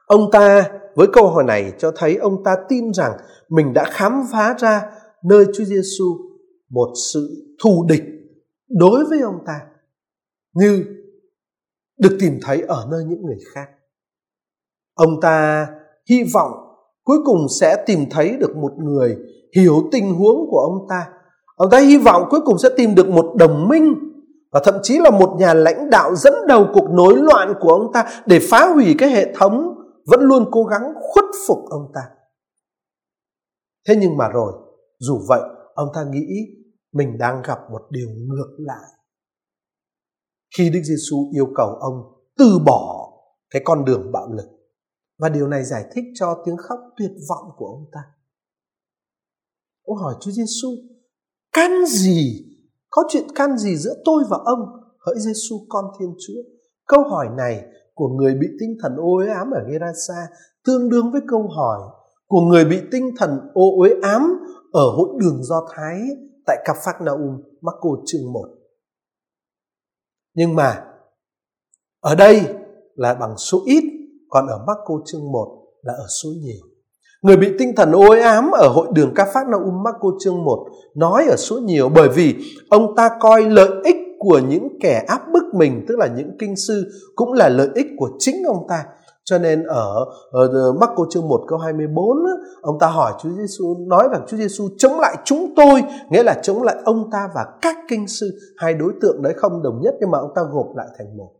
Ông 0.06 0.30
ta 0.32 0.70
với 0.94 1.06
câu 1.12 1.28
hỏi 1.28 1.44
này 1.44 1.72
cho 1.78 1.92
thấy 1.96 2.16
ông 2.16 2.44
ta 2.44 2.56
tin 2.68 2.92
rằng 2.92 3.12
mình 3.48 3.72
đã 3.72 3.84
khám 3.90 4.24
phá 4.32 4.54
ra 4.58 4.92
nơi 5.24 5.44
Chúa 5.54 5.64
Giêsu 5.64 6.04
một 6.70 6.92
sự 7.12 7.28
thù 7.62 7.86
địch 7.88 8.02
đối 8.68 9.04
với 9.04 9.20
ông 9.20 9.38
ta, 9.46 9.60
như 10.54 10.84
được 11.98 12.16
tìm 12.20 12.38
thấy 12.42 12.62
ở 12.68 12.86
nơi 12.90 13.04
những 13.08 13.22
người 13.22 13.38
khác. 13.54 13.66
Ông 14.94 15.20
ta 15.22 15.66
hy 16.10 16.24
vọng 16.34 16.52
cuối 17.04 17.18
cùng 17.24 17.46
sẽ 17.60 17.84
tìm 17.86 18.00
thấy 18.10 18.36
được 18.40 18.56
một 18.56 18.72
người 18.78 19.16
hiểu 19.56 19.88
tình 19.92 20.14
huống 20.14 20.50
của 20.50 20.58
ông 20.58 20.86
ta. 20.88 21.06
Ông 21.56 21.70
ta 21.70 21.78
hy 21.78 21.98
vọng 21.98 22.22
cuối 22.30 22.40
cùng 22.44 22.58
sẽ 22.58 22.68
tìm 22.76 22.94
được 22.94 23.08
một 23.08 23.34
đồng 23.38 23.68
minh 23.68 23.94
và 24.52 24.60
thậm 24.64 24.74
chí 24.82 24.98
là 24.98 25.10
một 25.10 25.36
nhà 25.38 25.54
lãnh 25.54 25.90
đạo 25.90 26.14
dẫn 26.14 26.34
đầu 26.48 26.66
cuộc 26.74 26.90
nối 26.90 27.16
loạn 27.16 27.54
của 27.60 27.68
ông 27.68 27.92
ta 27.92 28.22
để 28.26 28.38
phá 28.50 28.68
hủy 28.74 28.94
cái 28.98 29.08
hệ 29.08 29.34
thống 29.34 29.74
vẫn 30.06 30.20
luôn 30.20 30.48
cố 30.50 30.64
gắng 30.64 30.82
khuất 31.00 31.24
phục 31.48 31.58
ông 31.70 31.90
ta. 31.94 32.00
Thế 33.88 33.96
nhưng 34.00 34.16
mà 34.16 34.28
rồi, 34.28 34.52
dù 34.98 35.20
vậy 35.28 35.40
ông 35.76 35.88
ta 35.94 36.04
nghĩ 36.10 36.26
mình 36.92 37.18
đang 37.18 37.42
gặp 37.42 37.58
một 37.70 37.82
điều 37.90 38.08
ngược 38.10 38.56
lại 38.58 38.90
khi 40.56 40.70
Đức 40.70 40.80
Giêsu 40.84 41.30
yêu 41.32 41.46
cầu 41.54 41.68
ông 41.68 41.94
từ 42.38 42.58
bỏ 42.66 43.12
cái 43.50 43.62
con 43.64 43.84
đường 43.84 44.12
bạo 44.12 44.28
lực 44.32 44.46
và 45.18 45.28
điều 45.28 45.48
này 45.48 45.64
giải 45.64 45.84
thích 45.92 46.04
cho 46.14 46.42
tiếng 46.46 46.56
khóc 46.56 46.78
tuyệt 46.96 47.10
vọng 47.28 47.50
của 47.56 47.66
ông 47.66 47.84
ta. 47.92 48.00
Ông 49.84 49.96
hỏi 49.96 50.14
Chúa 50.20 50.30
Giêsu, 50.30 50.68
can 51.52 51.70
gì? 51.86 52.46
Có 52.90 53.02
chuyện 53.08 53.24
can 53.34 53.58
gì 53.58 53.76
giữa 53.76 53.94
tôi 54.04 54.24
và 54.30 54.38
ông? 54.44 54.58
Hỡi 55.06 55.14
Giêsu 55.18 55.56
con 55.68 55.84
Thiên 55.98 56.14
Chúa. 56.26 56.42
Câu 56.86 57.02
hỏi 57.02 57.26
này 57.36 57.64
của 57.94 58.08
người 58.08 58.34
bị 58.34 58.46
tinh 58.60 58.76
thần 58.82 58.96
ô 58.96 59.16
uế 59.16 59.28
ám 59.28 59.50
ở 59.50 59.60
Gerasa 59.70 60.26
tương 60.64 60.88
đương 60.90 61.12
với 61.12 61.20
câu 61.28 61.48
hỏi 61.48 61.80
của 62.26 62.40
người 62.40 62.64
bị 62.64 62.80
tinh 62.92 63.10
thần 63.18 63.30
ô 63.54 63.78
uế 63.78 63.90
ám 64.02 64.22
ở 64.76 64.90
hội 64.96 65.08
đường 65.20 65.42
Do 65.42 65.68
Thái 65.76 66.00
tại 66.46 66.56
Capernaum 66.64 67.42
Marco 67.60 67.88
chương 68.06 68.32
1. 68.32 68.48
Nhưng 70.34 70.54
mà 70.54 70.84
ở 72.00 72.14
đây 72.14 72.42
là 72.94 73.14
bằng 73.14 73.36
số 73.36 73.62
ít, 73.66 73.84
còn 74.28 74.46
ở 74.46 74.58
Marco 74.66 74.94
chương 75.06 75.32
1 75.32 75.62
là 75.82 75.92
ở 75.92 76.06
số 76.22 76.28
nhiều. 76.42 76.62
Người 77.22 77.36
bị 77.36 77.48
tinh 77.58 77.72
thần 77.76 77.92
ô 77.92 78.10
ám 78.22 78.50
ở 78.50 78.68
hội 78.68 78.88
đường 78.92 79.12
Ca 79.14 79.24
Phát 79.34 79.46
Naum 79.48 79.82
Marco 79.82 80.08
chương 80.20 80.44
1 80.44 80.66
nói 80.94 81.26
ở 81.30 81.36
số 81.36 81.58
nhiều 81.58 81.88
bởi 81.88 82.08
vì 82.08 82.34
ông 82.70 82.96
ta 82.96 83.10
coi 83.20 83.42
lợi 83.42 83.70
ích 83.84 83.96
của 84.18 84.40
những 84.48 84.68
kẻ 84.80 85.04
áp 85.08 85.20
bức 85.32 85.44
mình 85.54 85.84
tức 85.88 85.98
là 85.98 86.06
những 86.16 86.36
kinh 86.38 86.56
sư 86.56 86.84
cũng 87.14 87.32
là 87.32 87.48
lợi 87.48 87.68
ích 87.74 87.86
của 87.98 88.10
chính 88.18 88.44
ông 88.46 88.66
ta. 88.68 88.84
Cho 89.30 89.38
nên 89.38 89.62
ở, 89.64 90.04
ở 90.30 90.48
ờ, 90.48 90.72
Marco 90.72 91.06
chương 91.10 91.28
1 91.28 91.40
câu 91.48 91.58
24 91.58 92.06
ông 92.62 92.78
ta 92.80 92.86
hỏi 92.86 93.12
Chúa 93.22 93.28
Giêsu 93.30 93.76
nói 93.88 94.08
rằng 94.12 94.24
Chúa 94.28 94.36
Giêsu 94.36 94.68
chống 94.78 95.00
lại 95.00 95.16
chúng 95.24 95.54
tôi 95.56 95.82
nghĩa 96.10 96.22
là 96.22 96.34
chống 96.42 96.62
lại 96.62 96.76
ông 96.84 97.10
ta 97.12 97.28
và 97.34 97.46
các 97.62 97.76
kinh 97.88 98.08
sư 98.08 98.30
hai 98.56 98.74
đối 98.74 98.92
tượng 99.00 99.22
đấy 99.22 99.34
không 99.36 99.62
đồng 99.62 99.80
nhất 99.82 99.94
nhưng 100.00 100.10
mà 100.10 100.18
ông 100.18 100.30
ta 100.34 100.42
gộp 100.52 100.66
lại 100.76 100.86
thành 100.98 101.16
một. 101.16 101.30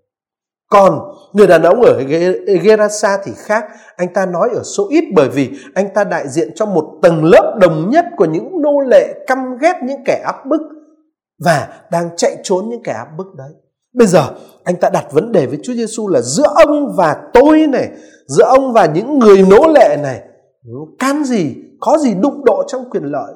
Còn 0.70 0.98
người 1.32 1.46
đàn 1.46 1.62
ông 1.62 1.82
ở 1.82 2.02
Gerasa 2.62 3.18
thì 3.24 3.32
khác, 3.36 3.64
anh 3.96 4.12
ta 4.14 4.26
nói 4.26 4.48
ở 4.54 4.62
số 4.62 4.86
ít 4.90 5.04
bởi 5.14 5.28
vì 5.28 5.50
anh 5.74 5.88
ta 5.94 6.04
đại 6.04 6.28
diện 6.28 6.48
cho 6.54 6.66
một 6.66 6.98
tầng 7.02 7.24
lớp 7.24 7.56
đồng 7.60 7.90
nhất 7.90 8.04
của 8.16 8.24
những 8.24 8.62
nô 8.62 8.80
lệ 8.80 9.24
căm 9.26 9.58
ghét 9.60 9.74
những 9.82 10.04
kẻ 10.06 10.22
áp 10.26 10.46
bức 10.46 10.60
và 11.44 11.68
đang 11.90 12.16
chạy 12.16 12.36
trốn 12.42 12.68
những 12.68 12.82
kẻ 12.82 12.92
áp 12.92 13.08
bức 13.18 13.26
đấy. 13.36 13.50
Bây 13.96 14.06
giờ 14.06 14.34
anh 14.64 14.76
ta 14.80 14.90
đặt 14.90 15.06
vấn 15.12 15.32
đề 15.32 15.46
với 15.46 15.58
Chúa 15.62 15.74
Giêsu 15.74 16.08
là 16.08 16.20
giữa 16.20 16.46
ông 16.66 16.94
và 16.96 17.16
tôi 17.34 17.66
này, 17.66 17.90
giữa 18.26 18.44
ông 18.44 18.72
và 18.72 18.86
những 18.86 19.18
người 19.18 19.42
nô 19.50 19.68
lệ 19.74 19.96
này, 20.02 20.22
can 20.98 21.24
gì, 21.24 21.54
có 21.80 21.98
gì 21.98 22.14
đụng 22.14 22.44
độ 22.44 22.62
trong 22.66 22.90
quyền 22.90 23.04
lợi. 23.04 23.34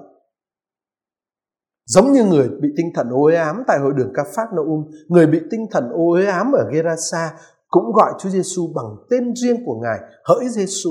Giống 1.87 2.13
như 2.13 2.25
người 2.25 2.49
bị 2.49 2.69
tinh 2.77 2.87
thần 2.95 3.11
ô 3.11 3.23
uế 3.23 3.37
ám 3.37 3.63
tại 3.67 3.79
hội 3.79 3.93
đường 3.97 4.13
Ca 4.15 4.25
Phát 4.35 4.47
Naum, 4.57 4.85
người 5.09 5.27
bị 5.27 5.41
tinh 5.51 5.67
thần 5.71 5.91
ô 5.93 6.13
uế 6.13 6.27
ám 6.27 6.53
ở 6.53 6.71
Gerasa 6.73 7.33
cũng 7.69 7.93
gọi 7.93 8.13
Chúa 8.19 8.29
Giêsu 8.29 8.73
bằng 8.75 8.87
tên 9.11 9.35
riêng 9.37 9.57
của 9.67 9.81
Ngài, 9.83 9.99
hỡi 10.25 10.49
Giêsu. 10.49 10.91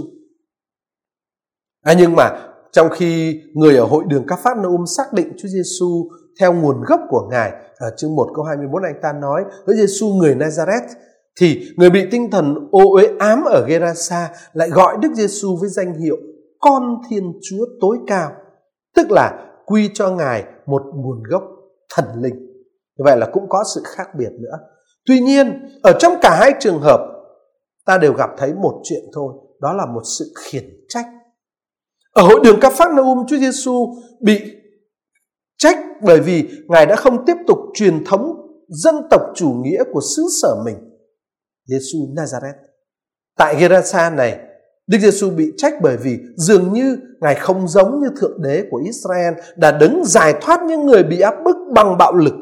À, 1.81 1.93
nhưng 1.97 2.15
mà 2.15 2.47
trong 2.71 2.87
khi 2.91 3.41
người 3.53 3.77
ở 3.77 3.85
hội 3.85 4.03
đường 4.07 4.23
Các 4.27 4.39
Phát 4.43 4.57
Naum 4.57 4.85
xác 4.97 5.13
định 5.13 5.33
Chúa 5.37 5.47
Giêsu 5.47 6.09
theo 6.39 6.53
nguồn 6.53 6.83
gốc 6.87 6.99
của 7.09 7.27
Ngài, 7.31 7.51
ở 7.77 7.89
chương 7.97 8.15
1 8.15 8.27
câu 8.35 8.45
24 8.45 8.83
anh 8.83 8.99
ta 9.01 9.13
nói, 9.13 9.43
với 9.65 9.75
Giêsu 9.75 10.07
người 10.07 10.35
Nazareth, 10.35 10.87
thì 11.39 11.61
người 11.77 11.89
bị 11.89 12.07
tinh 12.11 12.31
thần 12.31 12.69
ô 12.71 12.93
uế 12.93 13.09
ám 13.19 13.43
ở 13.43 13.65
Gerasa 13.67 14.29
lại 14.53 14.69
gọi 14.69 14.97
Đức 15.01 15.09
Giêsu 15.15 15.57
với 15.61 15.69
danh 15.69 15.93
hiệu 15.93 16.17
con 16.59 17.01
Thiên 17.09 17.33
Chúa 17.41 17.65
tối 17.81 17.97
cao, 18.07 18.31
tức 18.95 19.11
là 19.11 19.45
quy 19.65 19.89
cho 19.93 20.09
Ngài 20.09 20.43
một 20.65 20.81
nguồn 20.95 21.23
gốc 21.29 21.43
thần 21.95 22.05
linh. 22.15 22.35
Như 22.97 23.03
vậy 23.03 23.17
là 23.17 23.29
cũng 23.33 23.49
có 23.49 23.63
sự 23.75 23.81
khác 23.85 24.07
biệt 24.17 24.31
nữa. 24.39 24.57
Tuy 25.05 25.19
nhiên, 25.19 25.69
ở 25.83 25.93
trong 25.99 26.13
cả 26.21 26.37
hai 26.39 26.53
trường 26.59 26.79
hợp, 26.81 26.99
ta 27.85 27.97
đều 27.97 28.13
gặp 28.13 28.29
thấy 28.37 28.53
một 28.53 28.81
chuyện 28.83 29.03
thôi, 29.13 29.33
đó 29.61 29.73
là 29.73 29.85
một 29.85 30.01
sự 30.19 30.25
khiển 30.39 30.63
trách. 30.89 31.05
Ở 32.13 32.23
hội 32.23 32.39
đường 32.43 32.59
Ca 32.61 32.69
Phác 32.69 32.93
Naum, 32.93 33.25
Chúa 33.27 33.37
Giêsu 33.37 33.95
bị 34.21 34.39
trách 35.57 35.77
bởi 36.01 36.19
vì 36.19 36.49
Ngài 36.67 36.85
đã 36.85 36.95
không 36.95 37.25
tiếp 37.25 37.35
tục 37.47 37.57
truyền 37.73 38.03
thống 38.05 38.35
dân 38.67 38.95
tộc 39.09 39.21
chủ 39.35 39.49
nghĩa 39.49 39.83
của 39.93 40.01
xứ 40.15 40.23
sở 40.41 40.55
mình. 40.65 40.75
Giêsu 41.67 41.97
Nazareth. 42.15 42.53
Tại 43.37 43.55
Gerasa 43.59 44.09
này, 44.09 44.39
Đức 44.87 44.97
Giêsu 45.01 45.29
bị 45.29 45.51
trách 45.57 45.73
bởi 45.81 45.97
vì 45.97 46.19
dường 46.35 46.73
như 46.73 46.97
Ngài 47.21 47.35
không 47.35 47.67
giống 47.67 47.99
như 47.99 48.07
Thượng 48.21 48.41
Đế 48.41 48.63
của 48.71 48.81
Israel 48.85 49.33
đã 49.55 49.71
đứng 49.71 50.05
giải 50.05 50.33
thoát 50.41 50.63
những 50.63 50.85
người 50.85 51.03
bị 51.03 51.19
áp 51.19 51.35
bức 51.45 51.55
bằng 51.75 51.97
bạo 51.97 52.13
lực. 52.13 52.33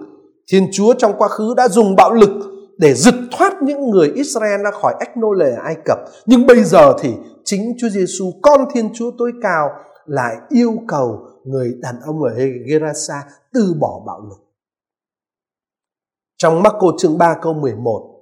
Thiên 0.52 0.70
Chúa 0.72 0.94
trong 0.94 1.14
quá 1.18 1.28
khứ 1.28 1.54
đã 1.58 1.68
dùng 1.68 1.96
bạo 1.96 2.14
lực 2.14 2.30
để 2.78 2.94
giật 2.94 3.16
thoát 3.32 3.54
những 3.62 3.90
người 3.90 4.12
Israel 4.16 4.62
ra 4.64 4.72
khỏi 4.72 4.94
ách 5.00 5.18
nô 5.18 5.32
lệ 5.32 5.52
Ai 5.64 5.76
Cập. 5.86 5.98
Nhưng 6.26 6.46
bây 6.46 6.64
giờ 6.64 6.94
thì 7.02 7.10
chính 7.46 7.74
Chúa 7.80 7.90
Giêsu, 7.90 8.32
con 8.42 8.66
Thiên 8.74 8.90
Chúa 8.94 9.12
tối 9.18 9.32
cao 9.42 9.70
lại 10.08 10.36
yêu 10.50 10.74
cầu 10.88 11.28
người 11.44 11.74
đàn 11.80 11.96
ông 12.06 12.24
ở 12.24 12.36
Gerasa 12.70 13.24
từ 13.54 13.76
bỏ 13.80 14.04
bạo 14.08 14.22
lực. 14.30 14.48
Trong 16.38 16.64
Marco 16.64 16.88
chương 16.98 17.18
3 17.18 17.36
câu 17.42 17.54
11, 17.54 18.20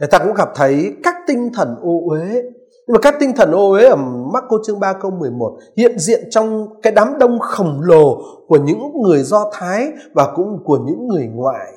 người 0.00 0.08
ta 0.08 0.18
cũng 0.18 0.34
gặp 0.34 0.48
thấy 0.54 0.96
các 1.02 1.14
tinh 1.26 1.50
thần 1.54 1.76
ô 1.82 2.00
uế 2.10 2.42
nhưng 2.86 2.94
mà 2.94 2.98
các 3.02 3.14
tinh 3.20 3.32
thần 3.36 3.50
ô 3.50 3.70
uế 3.70 3.86
ở 3.86 3.96
Marco 4.32 4.58
chương 4.66 4.80
3 4.80 4.92
câu 5.00 5.10
11 5.10 5.58
hiện 5.76 5.98
diện 5.98 6.24
trong 6.30 6.66
cái 6.82 6.92
đám 6.92 7.18
đông 7.18 7.38
khổng 7.40 7.80
lồ 7.80 8.18
của 8.48 8.58
những 8.58 9.02
người 9.02 9.22
Do 9.22 9.50
Thái 9.52 9.92
và 10.14 10.32
cũng 10.36 10.64
của 10.64 10.78
những 10.86 11.06
người 11.06 11.26
ngoại. 11.26 11.72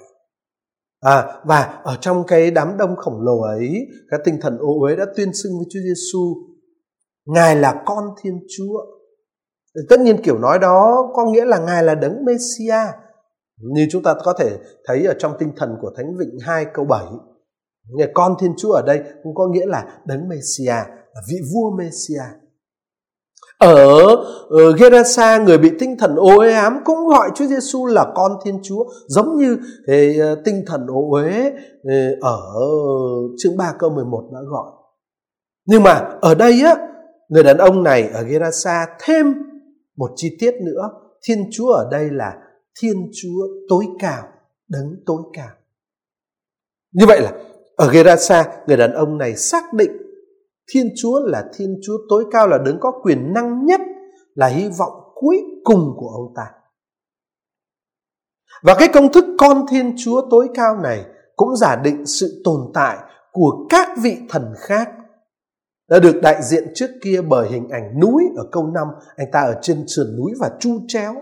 À, 1.01 1.41
và 1.43 1.79
ở 1.83 1.97
trong 2.01 2.23
cái 2.27 2.51
đám 2.51 2.77
đông 2.77 2.95
khổng 2.95 3.21
lồ 3.21 3.41
ấy, 3.41 3.87
các 4.09 4.21
tinh 4.23 4.39
thần 4.41 4.57
ô 4.57 4.79
uế 4.81 4.95
đã 4.95 5.05
tuyên 5.15 5.33
xưng 5.33 5.51
với 5.57 5.65
Chúa 5.69 5.79
Giêsu, 5.79 6.35
Ngài 7.25 7.55
là 7.55 7.83
con 7.85 8.03
Thiên 8.21 8.39
Chúa. 8.57 8.96
Tất 9.89 9.99
nhiên 9.99 10.21
kiểu 10.23 10.37
nói 10.37 10.59
đó 10.59 11.09
có 11.13 11.25
nghĩa 11.25 11.45
là 11.45 11.57
Ngài 11.57 11.83
là 11.83 11.95
đấng 11.95 12.25
Messia. 12.25 12.91
Như 13.57 13.87
chúng 13.91 14.03
ta 14.03 14.15
có 14.23 14.33
thể 14.39 14.57
thấy 14.85 15.05
ở 15.05 15.13
trong 15.19 15.33
tinh 15.39 15.51
thần 15.57 15.75
của 15.81 15.91
Thánh 15.97 16.17
Vịnh 16.17 16.39
2 16.41 16.65
câu 16.73 16.85
7 16.85 17.05
ngài 17.89 18.07
con 18.13 18.35
Thiên 18.39 18.53
Chúa 18.57 18.71
ở 18.71 18.81
đây 18.81 19.01
cũng 19.23 19.35
có 19.35 19.47
nghĩa 19.47 19.65
là 19.65 19.85
đấng 20.05 20.29
Messia, 20.29 20.75
vị 21.29 21.35
vua 21.53 21.71
Messia. 21.77 22.23
Ở, 23.59 24.15
ở 24.49 24.73
Gerasa 24.79 25.37
người 25.37 25.57
bị 25.57 25.71
tinh 25.79 25.97
thần 25.97 26.15
ô 26.15 26.37
uế 26.37 26.53
ám 26.53 26.79
cũng 26.85 27.07
gọi 27.07 27.29
Chúa 27.35 27.45
Giêsu 27.45 27.85
là 27.85 28.05
con 28.15 28.31
Thiên 28.45 28.59
Chúa 28.63 28.85
giống 29.07 29.37
như 29.37 29.57
thì, 29.87 30.19
tinh 30.45 30.63
thần 30.67 30.87
ô 30.87 31.11
uế 31.11 31.51
ờ, 32.21 32.31
ở 32.31 32.39
chương 33.37 33.57
3 33.57 33.73
câu 33.79 33.89
11 33.89 34.29
đã 34.33 34.39
gọi. 34.49 34.71
Nhưng 35.65 35.83
mà 35.83 36.09
ở 36.21 36.35
đây 36.35 36.61
á 36.65 36.75
người 37.29 37.43
đàn 37.43 37.57
ông 37.57 37.83
này 37.83 38.09
ở 38.13 38.23
Gerasa 38.23 38.87
thêm 38.99 39.33
một 39.97 40.11
chi 40.15 40.35
tiết 40.39 40.53
nữa, 40.61 40.89
Thiên 41.23 41.49
Chúa 41.51 41.71
ở 41.71 41.87
đây 41.91 42.09
là 42.11 42.37
Thiên 42.81 43.11
Chúa 43.21 43.47
tối 43.69 43.85
cao, 43.99 44.23
đấng 44.67 44.95
tối 45.05 45.21
cao. 45.33 45.49
Như 46.91 47.05
vậy 47.07 47.21
là 47.21 47.31
ở 47.75 47.89
Gerasa, 47.91 48.63
người 48.67 48.77
đàn 48.77 48.93
ông 48.93 49.17
này 49.17 49.35
xác 49.35 49.73
định 49.73 49.91
Thiên 50.73 50.89
Chúa 50.95 51.19
là 51.25 51.45
Thiên 51.57 51.79
Chúa 51.85 51.97
tối 52.09 52.25
cao 52.31 52.47
là 52.47 52.57
đấng 52.65 52.79
có 52.79 52.91
quyền 53.03 53.33
năng 53.33 53.65
nhất, 53.65 53.81
là 54.35 54.47
hy 54.47 54.69
vọng 54.77 55.11
cuối 55.15 55.41
cùng 55.63 55.93
của 55.97 56.07
ông 56.07 56.33
ta. 56.35 56.43
Và 58.63 58.75
cái 58.79 58.87
công 58.93 59.11
thức 59.11 59.25
con 59.39 59.65
Thiên 59.69 59.95
Chúa 59.97 60.21
tối 60.29 60.47
cao 60.53 60.77
này 60.83 61.05
cũng 61.35 61.55
giả 61.55 61.75
định 61.75 62.05
sự 62.05 62.41
tồn 62.43 62.61
tại 62.73 62.97
của 63.31 63.67
các 63.69 63.89
vị 64.01 64.17
thần 64.29 64.53
khác 64.57 64.89
đã 65.89 65.99
được 65.99 66.19
đại 66.21 66.43
diện 66.43 66.63
trước 66.75 66.89
kia 67.03 67.21
bởi 67.21 67.49
hình 67.49 67.69
ảnh 67.69 67.99
núi 67.99 68.23
ở 68.37 68.43
câu 68.51 68.67
5, 68.67 68.87
anh 69.15 69.27
ta 69.31 69.41
ở 69.41 69.59
trên 69.61 69.85
sườn 69.87 70.15
núi 70.17 70.31
và 70.39 70.49
chu 70.59 70.79
chéo. 70.87 71.15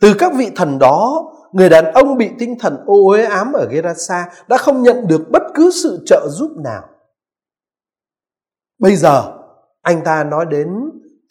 Từ 0.00 0.14
các 0.18 0.32
vị 0.36 0.50
thần 0.56 0.78
đó, 0.78 1.24
người 1.52 1.68
đàn 1.68 1.92
ông 1.92 2.16
bị 2.16 2.30
tinh 2.38 2.58
thần 2.60 2.76
ô 2.86 3.08
uế 3.08 3.24
ám 3.24 3.52
ở 3.52 3.68
Gerasa 3.70 4.28
đã 4.48 4.56
không 4.56 4.82
nhận 4.82 5.06
được 5.06 5.20
bất 5.30 5.42
cứ 5.54 5.70
sự 5.70 6.02
trợ 6.06 6.28
giúp 6.28 6.50
nào. 6.64 6.82
Bây 8.78 8.96
giờ, 8.96 9.38
anh 9.82 10.04
ta 10.04 10.24
nói 10.24 10.46
đến 10.46 10.68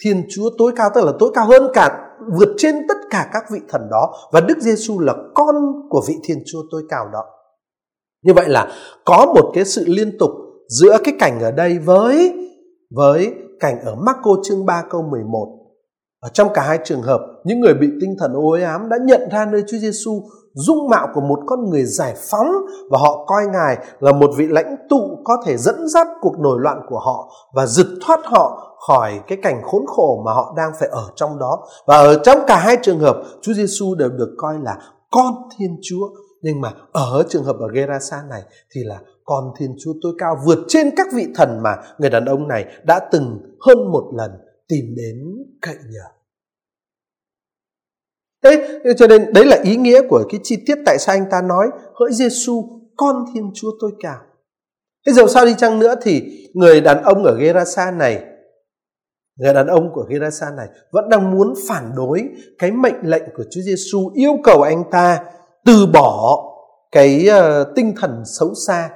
Thiên 0.04 0.26
Chúa 0.30 0.50
tối 0.58 0.72
cao 0.76 0.90
tức 0.96 1.06
là 1.06 1.12
tối 1.20 1.32
cao 1.34 1.46
hơn 1.46 1.72
cả 1.74 2.04
vượt 2.34 2.50
trên 2.58 2.76
tất 2.88 2.98
cả 3.10 3.30
các 3.34 3.44
vị 3.52 3.60
thần 3.70 3.82
đó 3.92 4.14
và 4.32 4.42
Đức 4.42 4.58
Giêsu 4.60 5.00
là 5.00 5.14
con 5.36 5.56
của 5.90 6.04
vị 6.08 6.16
Thiên 6.24 6.38
Chúa 6.46 6.60
tối 6.72 6.84
cao 6.90 7.10
đó. 7.14 7.24
Như 8.24 8.34
vậy 8.34 8.50
là 8.50 8.72
có 9.06 9.26
một 9.36 9.52
cái 9.54 9.66
sự 9.66 9.84
liên 9.88 10.18
tục 10.20 10.32
giữa 10.70 10.98
cái 11.04 11.14
cảnh 11.20 11.40
ở 11.40 11.52
đây 11.52 11.80
với 11.80 12.34
với 12.96 13.34
cảnh 13.60 13.82
ở 13.86 13.96
Marco 13.96 14.32
chương 14.44 14.66
3 14.66 14.84
câu 14.90 15.02
11 15.02 15.58
ở 16.20 16.30
trong 16.34 16.48
cả 16.54 16.62
hai 16.62 16.80
trường 16.84 17.02
hợp, 17.02 17.22
những 17.44 17.60
người 17.60 17.74
bị 17.74 17.88
tinh 18.02 18.16
thần 18.20 18.34
ô 18.34 18.50
uế 18.52 18.64
ám 18.64 18.90
đã 18.90 18.98
nhận 19.06 19.22
ra 19.32 19.46
nơi 19.46 19.64
Chúa 19.68 19.78
Giêsu 19.78 20.22
dung 20.54 20.90
mạo 20.90 21.08
của 21.14 21.22
một 21.22 21.40
con 21.46 21.70
người 21.70 21.86
giải 21.86 22.14
phóng 22.32 22.48
và 22.92 22.98
họ 23.02 23.26
coi 23.26 23.44
Ngài 23.48 23.78
là 24.00 24.12
một 24.12 24.30
vị 24.38 24.48
lãnh 24.48 24.76
tụ 24.90 25.22
có 25.24 25.34
thể 25.46 25.58
dẫn 25.58 25.88
dắt 25.90 26.08
cuộc 26.22 26.40
nổi 26.40 26.58
loạn 26.60 26.82
của 26.90 27.00
họ 27.00 27.32
và 27.56 27.66
giật 27.66 27.88
thoát 28.06 28.20
họ 28.24 28.78
khỏi 28.88 29.20
cái 29.28 29.38
cảnh 29.44 29.62
khốn 29.64 29.86
khổ 29.88 30.22
mà 30.26 30.34
họ 30.34 30.54
đang 30.58 30.72
phải 30.80 30.90
ở 30.90 31.10
trong 31.16 31.40
đó. 31.40 31.68
Và 31.88 31.98
ở 31.98 32.20
trong 32.24 32.40
cả 32.48 32.58
hai 32.58 32.78
trường 32.82 33.00
hợp, 33.00 33.24
Chúa 33.42 33.54
Giêsu 33.54 33.96
đều 33.96 34.10
được 34.10 34.36
coi 34.38 34.56
là 34.64 34.78
con 35.12 35.34
Thiên 35.58 35.78
Chúa. 35.82 36.10
Nhưng 36.42 36.62
mà 36.62 36.74
ở 36.92 37.24
trường 37.30 37.44
hợp 37.44 37.56
ở 37.60 37.68
Gerasa 37.74 38.18
này 38.30 38.42
thì 38.76 38.82
là 38.84 39.00
con 39.28 39.44
Thiên 39.60 39.76
Chúa 39.80 39.94
tối 40.02 40.14
cao 40.18 40.38
vượt 40.46 40.60
trên 40.68 40.90
các 40.96 41.08
vị 41.14 41.28
thần 41.36 41.60
mà 41.64 41.76
người 41.98 42.10
đàn 42.10 42.26
ông 42.26 42.48
này 42.48 42.66
đã 42.84 43.00
từng 43.12 43.40
hơn 43.68 43.92
một 43.92 44.12
lần 44.18 44.32
tìm 44.68 44.86
đến 44.96 45.16
cậy 45.62 45.76
nhờ. 45.76 46.04
Thế 48.44 48.80
cho 48.98 49.08
nên 49.08 49.34
đấy 49.34 49.46
là 49.46 49.58
ý 49.64 49.76
nghĩa 49.76 50.02
của 50.10 50.24
cái 50.30 50.40
chi 50.44 50.64
tiết 50.68 50.76
tại 50.86 50.98
sao 51.00 51.16
anh 51.16 51.26
ta 51.32 51.42
nói 51.42 51.68
hỡi 52.00 52.14
Giêsu 52.14 52.64
con 52.98 53.26
Thiên 53.34 53.52
Chúa 53.54 53.72
tối 53.82 53.92
cao. 54.00 54.20
Thế 55.08 55.14
dầu 55.14 55.28
sao 55.28 55.46
đi 55.46 55.54
chăng 55.58 55.80
nữa 55.80 55.96
thì 56.02 56.24
người 56.54 56.82
đàn 56.82 57.04
ông 57.04 57.24
ở 57.24 57.38
Gerasa 57.38 57.92
này 57.92 58.24
người 59.40 59.54
đàn 59.54 59.68
ông 59.68 59.94
của 59.94 60.06
Gerasa 60.10 60.50
này 60.58 60.68
vẫn 60.92 61.10
đang 61.10 61.32
muốn 61.32 61.54
phản 61.68 61.92
đối 61.96 62.24
cái 62.60 62.72
mệnh 62.72 63.00
lệnh 63.04 63.24
của 63.36 63.44
Chúa 63.52 63.62
Giêsu 63.62 64.12
yêu 64.16 64.38
cầu 64.44 64.62
anh 64.62 64.84
ta 64.92 65.24
từ 65.66 65.88
bỏ 65.94 66.44
cái 66.92 67.28
uh, 67.30 67.68
tinh 67.76 67.94
thần 67.98 68.24
xấu 68.26 68.54
xa, 68.68 68.90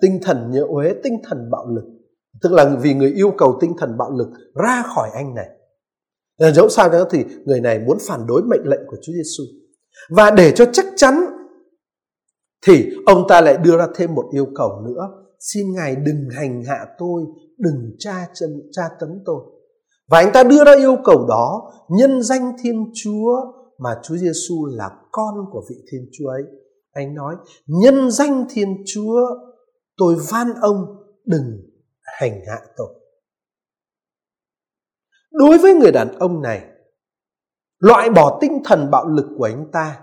tinh 0.00 0.18
thần 0.22 0.50
nhỡ 0.50 0.64
uế, 0.68 0.94
tinh 1.02 1.14
thần 1.24 1.50
bạo 1.50 1.66
lực. 1.74 1.84
Tức 2.42 2.52
là 2.52 2.76
vì 2.80 2.94
người 2.94 3.12
yêu 3.12 3.32
cầu 3.38 3.58
tinh 3.60 3.72
thần 3.78 3.98
bạo 3.98 4.10
lực 4.10 4.28
ra 4.64 4.82
khỏi 4.94 5.10
anh 5.14 5.34
này. 5.34 5.48
Ờ, 6.38 6.52
dẫu 6.52 6.68
sao 6.68 6.88
đó 6.88 7.04
thì 7.10 7.24
người 7.44 7.60
này 7.60 7.78
muốn 7.78 7.98
phản 8.08 8.26
đối 8.26 8.42
mệnh 8.42 8.64
lệnh 8.64 8.80
của 8.86 8.96
Chúa 9.02 9.12
Giêsu. 9.12 9.44
Và 10.10 10.30
để 10.30 10.52
cho 10.56 10.64
chắc 10.72 10.86
chắn 10.96 11.14
thì 12.66 12.90
ông 13.06 13.24
ta 13.28 13.40
lại 13.40 13.56
đưa 13.56 13.76
ra 13.78 13.86
thêm 13.94 14.14
một 14.14 14.24
yêu 14.32 14.46
cầu 14.54 14.70
nữa. 14.86 15.08
Xin 15.40 15.66
Ngài 15.74 15.96
đừng 15.96 16.28
hành 16.30 16.62
hạ 16.68 16.86
tôi, 16.98 17.22
đừng 17.58 17.96
tra 17.98 18.26
chân 18.34 18.50
tra 18.72 18.82
tấn 19.00 19.08
tôi. 19.26 19.44
Và 20.10 20.18
anh 20.18 20.30
ta 20.32 20.44
đưa 20.44 20.64
ra 20.64 20.76
yêu 20.76 20.96
cầu 21.04 21.26
đó 21.28 21.72
nhân 21.98 22.22
danh 22.22 22.52
Thiên 22.62 22.84
Chúa 22.94 23.36
mà 23.78 23.90
Chúa 24.02 24.16
Giêsu 24.16 24.66
là 24.66 24.90
con 25.12 25.34
của 25.52 25.64
vị 25.70 25.76
Thiên 25.92 26.08
Chúa 26.12 26.28
ấy. 26.28 26.42
Anh 26.92 27.14
nói 27.14 27.34
nhân 27.66 28.10
danh 28.10 28.46
Thiên 28.50 28.68
Chúa 28.94 29.20
tôi 29.96 30.16
van 30.30 30.54
ông 30.60 30.76
đừng 31.24 31.60
hành 32.02 32.40
hạ 32.46 32.58
tôi. 32.76 32.88
Đối 35.32 35.58
với 35.58 35.74
người 35.74 35.92
đàn 35.92 36.18
ông 36.18 36.42
này, 36.42 36.64
loại 37.78 38.10
bỏ 38.10 38.38
tinh 38.40 38.62
thần 38.64 38.90
bạo 38.90 39.06
lực 39.08 39.26
của 39.38 39.44
anh 39.44 39.70
ta 39.72 40.00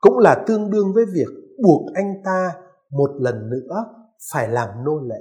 cũng 0.00 0.18
là 0.18 0.44
tương 0.46 0.70
đương 0.70 0.92
với 0.94 1.04
việc 1.14 1.28
buộc 1.62 1.94
anh 1.94 2.14
ta 2.24 2.54
một 2.90 3.10
lần 3.20 3.50
nữa 3.50 3.84
phải 4.32 4.48
làm 4.48 4.68
nô 4.84 4.98
lệ. 4.98 5.20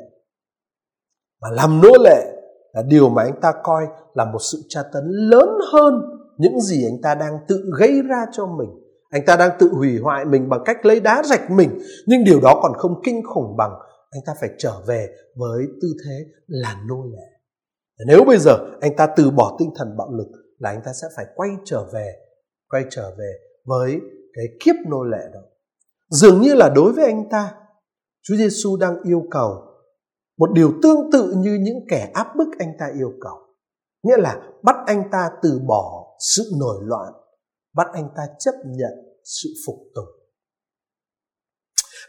Mà 1.41 1.47
làm 1.51 1.81
nô 1.81 1.89
lệ 2.03 2.41
là 2.73 2.81
điều 2.87 3.09
mà 3.09 3.23
anh 3.23 3.39
ta 3.41 3.53
coi 3.63 3.87
là 4.13 4.25
một 4.25 4.39
sự 4.51 4.61
tra 4.69 4.83
tấn 4.93 5.03
lớn 5.07 5.49
hơn 5.73 5.93
những 6.37 6.59
gì 6.59 6.85
anh 6.85 7.01
ta 7.03 7.15
đang 7.15 7.37
tự 7.47 7.63
gây 7.79 8.01
ra 8.01 8.25
cho 8.31 8.45
mình. 8.45 8.69
Anh 9.11 9.25
ta 9.25 9.35
đang 9.35 9.51
tự 9.59 9.69
hủy 9.73 9.99
hoại 9.99 10.25
mình 10.25 10.49
bằng 10.49 10.61
cách 10.65 10.85
lấy 10.85 10.99
đá 10.99 11.23
rạch 11.23 11.51
mình, 11.51 11.79
nhưng 12.07 12.23
điều 12.23 12.41
đó 12.41 12.59
còn 12.63 12.73
không 12.77 13.01
kinh 13.03 13.21
khủng 13.23 13.57
bằng 13.57 13.71
anh 14.11 14.21
ta 14.25 14.33
phải 14.41 14.49
trở 14.57 14.73
về 14.87 15.09
với 15.35 15.65
tư 15.81 15.87
thế 16.05 16.25
là 16.47 16.81
nô 16.87 17.03
lệ. 17.03 17.27
Nếu 18.07 18.23
bây 18.23 18.37
giờ 18.37 18.57
anh 18.81 18.95
ta 18.95 19.07
từ 19.15 19.31
bỏ 19.31 19.55
tinh 19.59 19.69
thần 19.75 19.97
bạo 19.97 20.11
lực 20.11 20.27
là 20.59 20.69
anh 20.69 20.81
ta 20.85 20.93
sẽ 20.93 21.07
phải 21.15 21.25
quay 21.35 21.49
trở 21.65 21.85
về, 21.93 22.13
quay 22.69 22.83
trở 22.89 23.15
về 23.17 23.33
với 23.65 23.99
cái 24.33 24.45
kiếp 24.59 24.75
nô 24.87 25.03
lệ 25.03 25.29
đó. 25.33 25.39
Dường 26.09 26.41
như 26.41 26.53
là 26.53 26.69
đối 26.69 26.93
với 26.93 27.05
anh 27.05 27.29
ta, 27.29 27.53
Chúa 28.23 28.35
Giêsu 28.35 28.77
đang 28.77 29.01
yêu 29.03 29.23
cầu 29.31 29.71
một 30.37 30.51
điều 30.53 30.73
tương 30.83 31.11
tự 31.11 31.33
như 31.37 31.59
những 31.61 31.77
kẻ 31.89 32.11
áp 32.13 32.27
bức 32.37 32.47
anh 32.59 32.73
ta 32.79 32.91
yêu 32.97 33.11
cầu. 33.21 33.37
Nghĩa 34.03 34.17
là 34.17 34.41
bắt 34.63 34.75
anh 34.85 35.03
ta 35.11 35.29
từ 35.41 35.61
bỏ 35.67 36.15
sự 36.19 36.43
nổi 36.59 36.77
loạn, 36.81 37.13
bắt 37.73 37.87
anh 37.93 38.09
ta 38.15 38.23
chấp 38.39 38.51
nhận 38.65 38.91
sự 39.23 39.49
phục 39.65 39.75
tùng. 39.95 40.21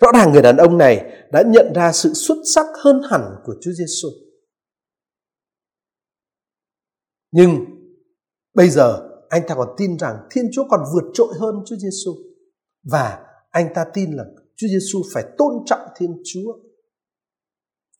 Rõ 0.00 0.08
ràng 0.14 0.32
người 0.32 0.42
đàn 0.42 0.56
ông 0.56 0.78
này 0.78 1.24
đã 1.32 1.42
nhận 1.46 1.72
ra 1.74 1.92
sự 1.92 2.12
xuất 2.14 2.36
sắc 2.54 2.66
hơn 2.84 3.00
hẳn 3.10 3.36
của 3.44 3.54
Chúa 3.60 3.72
Giêsu. 3.72 4.08
Nhưng 7.32 7.64
bây 8.54 8.70
giờ 8.70 9.08
anh 9.28 9.42
ta 9.48 9.54
còn 9.54 9.68
tin 9.76 9.96
rằng 9.98 10.16
Thiên 10.30 10.44
Chúa 10.52 10.64
còn 10.68 10.80
vượt 10.94 11.10
trội 11.14 11.34
hơn 11.40 11.54
Chúa 11.66 11.76
Giêsu 11.76 12.12
và 12.82 13.24
anh 13.50 13.72
ta 13.74 13.84
tin 13.94 14.10
là 14.10 14.24
Chúa 14.56 14.68
Giêsu 14.68 15.02
phải 15.14 15.24
tôn 15.38 15.52
trọng 15.66 15.80
Thiên 15.96 16.22
Chúa. 16.24 16.52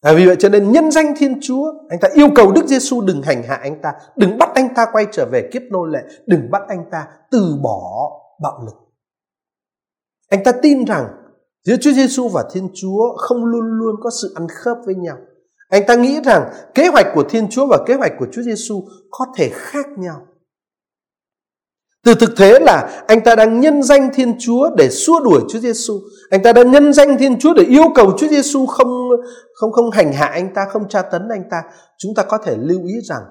À, 0.03 0.13
vì 0.13 0.27
vậy 0.27 0.37
cho 0.39 0.49
nên 0.49 0.73
nhân 0.73 0.91
danh 0.91 1.15
Thiên 1.17 1.39
Chúa, 1.43 1.73
anh 1.89 2.01
ta 2.01 2.09
yêu 2.15 2.29
cầu 2.35 2.53
Đức 2.53 2.67
Giêsu 2.67 3.01
đừng 3.01 3.23
hành 3.23 3.43
hạ 3.43 3.55
anh 3.63 3.83
ta, 3.83 3.93
đừng 4.17 4.39
bắt 4.39 4.49
anh 4.55 4.75
ta 4.75 4.87
quay 4.93 5.07
trở 5.13 5.27
về 5.33 5.49
kiếp 5.53 5.63
nô 5.71 5.85
lệ, 5.85 6.01
đừng 6.27 6.51
bắt 6.51 6.63
anh 6.69 6.85
ta 6.91 7.07
từ 7.31 7.57
bỏ 7.63 8.11
bạo 8.43 8.63
lực. 8.67 8.75
Anh 10.31 10.45
ta 10.45 10.53
tin 10.53 10.85
rằng 10.85 11.09
giữa 11.65 11.77
Chúa 11.81 11.93
Giêsu 11.93 12.29
và 12.29 12.45
Thiên 12.53 12.69
Chúa 12.75 13.17
không 13.17 13.45
luôn 13.45 13.65
luôn 13.65 13.95
có 14.03 14.11
sự 14.23 14.33
ăn 14.35 14.47
khớp 14.49 14.77
với 14.87 14.95
nhau. 14.95 15.17
Anh 15.69 15.83
ta 15.87 15.95
nghĩ 15.95 16.21
rằng 16.25 16.53
kế 16.75 16.89
hoạch 16.89 17.07
của 17.15 17.25
Thiên 17.29 17.49
Chúa 17.51 17.67
và 17.67 17.79
kế 17.87 17.95
hoạch 17.95 18.13
của 18.19 18.27
Chúa 18.33 18.43
Giêsu 18.43 18.85
có 19.11 19.27
thể 19.37 19.51
khác 19.53 19.87
nhau. 19.99 20.27
Từ 22.05 22.15
thực 22.15 22.37
tế 22.37 22.59
là 22.61 23.05
anh 23.07 23.21
ta 23.25 23.35
đang 23.35 23.61
nhân 23.61 23.83
danh 23.83 24.11
Thiên 24.15 24.35
Chúa 24.39 24.71
để 24.77 24.89
xua 24.91 25.21
đuổi 25.21 25.41
Chúa 25.49 25.59
Giêsu. 25.59 26.01
Anh 26.31 26.43
ta 26.43 26.53
đang 26.53 26.71
nhân 26.71 26.93
danh 26.93 27.19
Thiên 27.19 27.39
Chúa 27.39 27.55
để 27.55 27.63
yêu 27.63 27.85
cầu 27.95 28.13
Chúa 28.19 28.29
Giêsu 28.29 28.67
không 28.67 28.89
không 29.55 29.73
không 29.73 29.91
hành 29.91 30.13
hạ 30.13 30.27
anh 30.27 30.55
ta, 30.55 30.67
không 30.71 30.89
tra 30.89 31.03
tấn 31.03 31.29
anh 31.29 31.43
ta. 31.51 31.63
Chúng 31.99 32.15
ta 32.17 32.23
có 32.23 32.39
thể 32.39 32.57
lưu 32.59 32.85
ý 32.85 32.95
rằng 33.05 33.23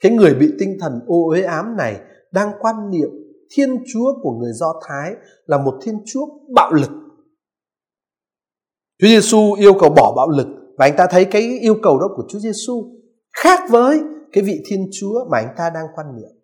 cái 0.00 0.12
người 0.12 0.34
bị 0.34 0.48
tinh 0.58 0.76
thần 0.80 1.00
ô 1.06 1.28
uế 1.28 1.42
ám 1.42 1.76
này 1.76 2.00
đang 2.32 2.52
quan 2.60 2.90
niệm 2.90 3.08
Thiên 3.56 3.84
Chúa 3.92 4.12
của 4.22 4.30
người 4.30 4.52
Do 4.52 4.80
Thái 4.88 5.12
là 5.46 5.58
một 5.58 5.74
Thiên 5.82 5.94
Chúa 6.06 6.26
bạo 6.54 6.72
lực. 6.72 6.90
Chúa 9.02 9.08
Giêsu 9.08 9.52
yêu 9.52 9.74
cầu 9.80 9.90
bỏ 9.90 10.14
bạo 10.16 10.28
lực 10.28 10.46
và 10.78 10.86
anh 10.86 10.96
ta 10.96 11.06
thấy 11.10 11.24
cái 11.24 11.58
yêu 11.60 11.76
cầu 11.82 11.98
đó 11.98 12.08
của 12.16 12.24
Chúa 12.28 12.38
Giêsu 12.38 12.84
khác 13.36 13.60
với 13.70 14.00
cái 14.32 14.44
vị 14.44 14.62
Thiên 14.66 14.88
Chúa 15.00 15.24
mà 15.30 15.38
anh 15.38 15.54
ta 15.56 15.70
đang 15.74 15.86
quan 15.94 16.06
niệm. 16.16 16.35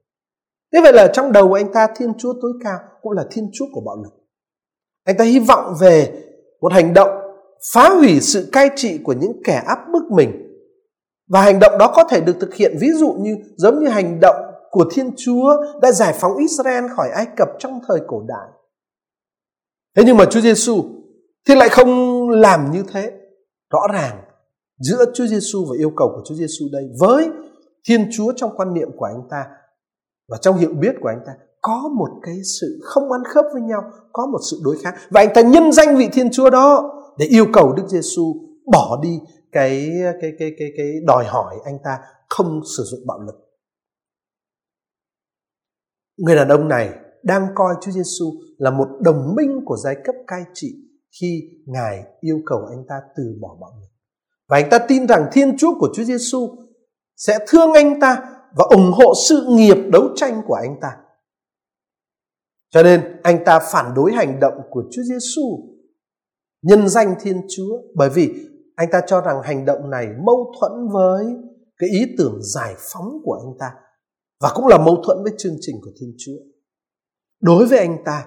Thế 0.73 0.81
vậy 0.83 0.93
là 0.93 1.09
trong 1.13 1.33
đầu 1.33 1.49
của 1.49 1.55
anh 1.55 1.73
ta 1.73 1.89
Thiên 1.97 2.13
Chúa 2.19 2.33
tối 2.43 2.53
cao 2.65 2.79
cũng 3.03 3.13
là 3.13 3.25
Thiên 3.31 3.51
Chúa 3.53 3.67
của 3.73 3.81
bạo 3.81 3.97
lực. 4.05 4.13
Anh 5.05 5.17
ta 5.17 5.25
hy 5.25 5.39
vọng 5.39 5.75
về 5.81 6.23
một 6.61 6.73
hành 6.73 6.95
động 6.95 7.09
phá 7.73 7.89
hủy 7.89 8.21
sự 8.21 8.49
cai 8.53 8.71
trị 8.77 8.99
của 9.05 9.13
những 9.13 9.33
kẻ 9.45 9.63
áp 9.67 9.79
bức 9.93 10.03
mình. 10.11 10.49
Và 11.29 11.43
hành 11.43 11.59
động 11.59 11.79
đó 11.79 11.93
có 11.95 12.05
thể 12.05 12.21
được 12.21 12.37
thực 12.41 12.55
hiện 12.55 12.77
ví 12.81 12.89
dụ 12.95 13.13
như, 13.13 13.37
giống 13.57 13.81
như 13.81 13.89
hành 13.89 14.21
động 14.21 14.37
của 14.71 14.85
Thiên 14.95 15.11
Chúa 15.17 15.57
đã 15.83 15.93
giải 15.93 16.15
phóng 16.21 16.37
Israel 16.37 16.85
khỏi 16.97 17.09
Ai 17.11 17.27
Cập 17.37 17.49
trong 17.59 17.81
thời 17.89 18.01
cổ 18.07 18.23
đại. 18.29 18.49
Thế 19.97 20.03
nhưng 20.07 20.17
mà 20.17 20.25
Chúa 20.25 20.41
Giêsu 20.41 20.85
thì 21.49 21.55
lại 21.55 21.69
không 21.69 22.29
làm 22.31 22.71
như 22.73 22.85
thế. 22.93 23.13
Rõ 23.71 23.81
ràng, 23.93 24.21
giữa 24.79 25.05
Chúa 25.15 25.27
Giêsu 25.27 25.65
và 25.71 25.77
yêu 25.79 25.93
cầu 25.97 26.09
của 26.09 26.23
Chúa 26.29 26.35
Giêsu 26.35 26.65
đây 26.73 26.85
với 27.01 27.29
Thiên 27.89 28.09
Chúa 28.17 28.33
trong 28.37 28.51
quan 28.57 28.75
niệm 28.75 28.89
của 28.97 29.05
anh 29.05 29.23
ta 29.31 29.45
và 30.29 30.39
trong 30.41 30.57
hiểu 30.57 30.71
biết 30.81 30.95
của 31.01 31.09
anh 31.09 31.21
ta 31.27 31.33
có 31.61 31.91
một 31.99 32.09
cái 32.23 32.35
sự 32.61 32.81
không 32.83 33.13
ăn 33.13 33.23
khớp 33.25 33.45
với 33.53 33.63
nhau, 33.63 33.83
có 34.13 34.27
một 34.27 34.39
sự 34.51 34.61
đối 34.65 34.77
kháng 34.83 34.95
và 35.11 35.21
anh 35.21 35.29
ta 35.35 35.41
nhân 35.41 35.73
danh 35.73 35.97
vị 35.97 36.09
Thiên 36.13 36.31
Chúa 36.31 36.51
đó 36.51 36.99
để 37.19 37.27
yêu 37.27 37.47
cầu 37.53 37.73
Đức 37.73 37.85
Giêsu 37.89 38.35
bỏ 38.73 39.01
đi 39.03 39.21
cái 39.53 39.91
cái 40.21 40.33
cái 40.39 40.53
cái 40.59 40.69
cái 40.77 40.87
đòi 41.07 41.25
hỏi 41.25 41.55
anh 41.65 41.79
ta 41.85 41.99
không 42.29 42.61
sử 42.77 42.83
dụng 42.83 43.01
bạo 43.07 43.21
lực. 43.21 43.35
Người 46.17 46.37
đàn 46.37 46.49
ông 46.49 46.69
này 46.69 46.91
đang 47.23 47.47
coi 47.55 47.75
Chúa 47.81 47.91
Giêsu 47.91 48.33
là 48.59 48.71
một 48.71 48.89
đồng 49.01 49.35
minh 49.37 49.61
của 49.65 49.77
giai 49.77 49.97
cấp 50.05 50.15
cai 50.27 50.45
trị 50.55 50.69
khi 51.21 51.43
Ngài 51.67 52.05
yêu 52.21 52.41
cầu 52.47 52.59
anh 52.71 52.85
ta 52.89 52.95
từ 53.17 53.23
bỏ 53.41 53.57
bạo 53.61 53.71
lực. 53.81 53.89
Và 54.49 54.57
anh 54.57 54.71
ta 54.71 54.79
tin 54.79 55.07
rằng 55.07 55.29
Thiên 55.33 55.57
Chúa 55.59 55.79
của 55.79 55.89
Chúa 55.95 56.05
Giêsu 56.05 56.57
sẽ 57.17 57.39
thương 57.49 57.73
anh 57.73 58.01
ta 58.01 58.32
và 58.57 58.65
ủng 58.71 58.93
hộ 58.93 59.13
sự 59.29 59.47
nghiệp 59.49 59.77
đấu 59.93 60.09
tranh 60.17 60.43
của 60.47 60.55
anh 60.55 60.77
ta. 60.81 60.89
Cho 62.71 62.83
nên, 62.83 63.21
anh 63.23 63.45
ta 63.45 63.59
phản 63.73 63.95
đối 63.95 64.13
hành 64.13 64.41
động 64.41 64.55
của 64.71 64.83
Chúa 64.91 65.03
Giêsu 65.03 65.43
nhân 66.63 66.89
danh 66.89 67.15
Thiên 67.21 67.41
Chúa, 67.57 67.79
bởi 67.95 68.11
vì 68.11 68.35
anh 68.77 68.89
ta 68.93 69.01
cho 69.07 69.21
rằng 69.21 69.43
hành 69.43 69.65
động 69.65 69.91
này 69.91 70.07
mâu 70.27 70.53
thuẫn 70.61 70.73
với 70.93 71.27
cái 71.79 71.91
ý 71.91 72.15
tưởng 72.19 72.39
giải 72.43 72.75
phóng 72.79 73.19
của 73.25 73.41
anh 73.45 73.59
ta, 73.59 73.71
và 74.41 74.53
cũng 74.55 74.67
là 74.67 74.79
mâu 74.79 75.03
thuẫn 75.07 75.19
với 75.23 75.33
chương 75.39 75.57
trình 75.61 75.77
của 75.85 75.91
Thiên 76.01 76.15
Chúa. 76.19 76.39
Đối 77.41 77.67
với 77.67 77.79
anh 77.79 77.97
ta, 78.05 78.27